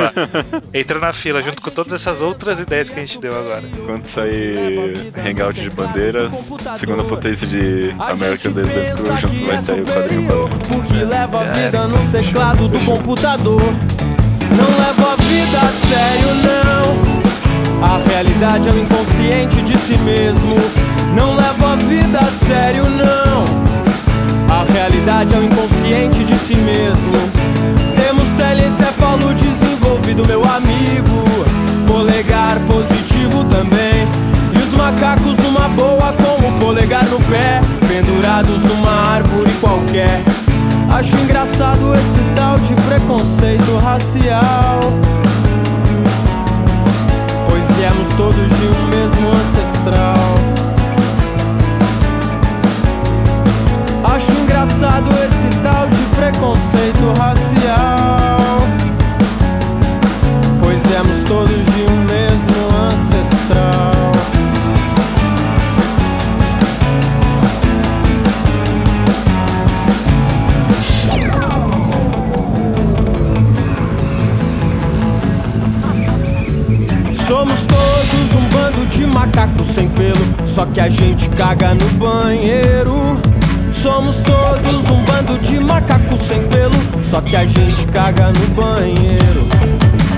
Entra 0.72 0.98
na 0.98 1.12
fila 1.12 1.42
junto 1.42 1.62
com 1.62 1.70
todas 1.70 1.92
essas 1.92 2.22
outras 2.22 2.58
ideias 2.58 2.88
que 2.88 2.98
a 2.98 3.02
gente 3.02 3.18
deu 3.18 3.32
agora. 3.32 3.62
Quando 3.86 4.04
sair 4.04 4.92
Hangout 5.16 5.60
de 5.60 5.70
Bandeiras, 5.70 6.34
segunda 6.78 7.04
potência 7.04 7.46
de 7.46 7.90
American 7.98 8.52
Crew, 8.52 9.18
junto 9.20 9.46
vai 9.46 9.58
sair 9.58 9.82
o 9.82 9.86
quadrinho 9.86 10.26
quadrado. 10.26 10.76
O 10.76 10.84
que 10.84 11.04
leva 11.04 11.40
a 11.40 11.52
vida 11.52 11.88
no 11.88 12.10
teclado 12.10 12.68
do 12.68 12.80
computador. 12.84 13.60
Não 14.56 14.70
levo 14.78 15.12
a 15.12 15.16
vida 15.16 15.58
a 15.58 15.72
sério, 15.88 16.34
não. 16.48 17.84
A 17.86 17.98
realidade 18.08 18.68
é 18.68 18.72
o 18.72 18.78
inconsciente 18.78 19.62
de 19.62 19.76
si 19.78 19.98
mesmo. 19.98 20.56
Não 21.14 21.34
levo 21.34 21.66
a 21.66 21.76
vida 21.76 22.18
a 22.18 22.32
sério, 22.32 22.84
não. 22.88 23.44
A 24.54 24.64
realidade 24.72 25.34
é 25.34 25.38
o 25.38 25.44
inconsciente 25.44 26.24
de 26.24 26.34
si 26.36 26.56
mesmo. 26.56 27.12
Temos 27.96 28.28
telencefalo 28.38 29.34
desenvolvido, 29.34 30.26
meu 30.26 30.44
amigo. 30.44 31.24
Polegar 31.86 32.58
positivo 32.60 33.44
também. 33.44 34.06
E 34.54 34.58
os 34.58 34.72
macacos 34.74 35.36
numa 35.38 35.68
boa 35.70 36.12
com 36.12 36.48
o 36.48 36.52
polegar 36.60 37.04
no 37.06 37.18
pé, 37.24 37.60
pendurados 37.88 38.62
numa 38.62 39.14
árvore 39.14 39.50
qualquer. 39.60 40.22
Acho 40.90 41.16
engraçado 41.16 41.83
Somos 83.84 84.16
todos 84.16 84.90
um 84.90 85.04
bando 85.04 85.38
de 85.40 85.60
macacos 85.60 86.18
sem 86.22 86.40
pelo, 86.48 86.72
só 87.04 87.20
que 87.20 87.36
a 87.36 87.44
gente 87.44 87.86
caga 87.88 88.32
no 88.32 88.54
banheiro. 88.54 89.46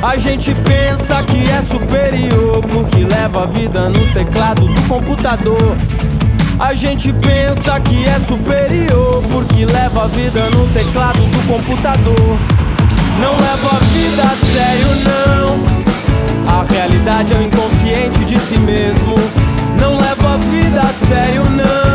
A 0.01 0.17
gente 0.17 0.55
pensa 0.55 1.21
que 1.25 1.51
é 1.51 1.61
superior 1.65 2.63
porque 2.63 3.05
leva 3.13 3.43
a 3.43 3.47
vida 3.47 3.89
no 3.89 4.13
teclado 4.13 4.69
do 4.69 4.81
computador. 4.83 5.77
A 6.61 6.75
gente 6.75 7.13
pensa 7.15 7.81
que 7.81 8.05
é 8.09 8.21
superior 8.29 9.25
porque 9.33 9.67
leva 9.67 10.05
a 10.05 10.07
vida 10.07 10.49
no 10.51 10.69
teclado 10.69 11.19
do 11.19 11.53
computador. 11.53 12.39
Não 13.21 13.33
leva 13.33 13.69
a 13.69 13.81
vida 13.81 14.23
a 14.23 14.37
sério, 14.47 14.89
não. 15.03 16.61
A 16.61 16.65
realidade 16.73 17.33
é 17.33 17.37
o 17.37 17.43
inconsciente 17.43 18.25
de 18.27 18.39
si 18.39 18.61
mesmo. 18.61 19.17
Não 19.81 19.99
leva 19.99 20.35
a 20.35 20.37
vida 20.37 20.81
a 20.83 20.93
sério, 20.93 21.43
não. 21.51 21.86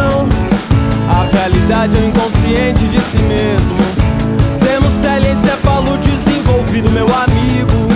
A 1.13 1.25
realidade 1.25 1.97
é 1.97 1.99
o 1.99 2.07
inconsciente 2.07 2.87
de 2.87 3.01
si 3.01 3.17
mesmo. 3.23 3.77
Temos 4.63 4.93
telencefalo 5.01 5.97
desenvolvido, 5.97 6.89
meu 6.91 7.05
amigo. 7.05 7.87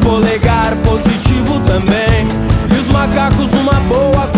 Polegar 0.00 0.76
positivo 0.76 1.58
também. 1.66 2.28
E 2.72 2.78
os 2.78 2.88
macacos 2.88 3.50
numa 3.50 3.80
boa 3.80 4.28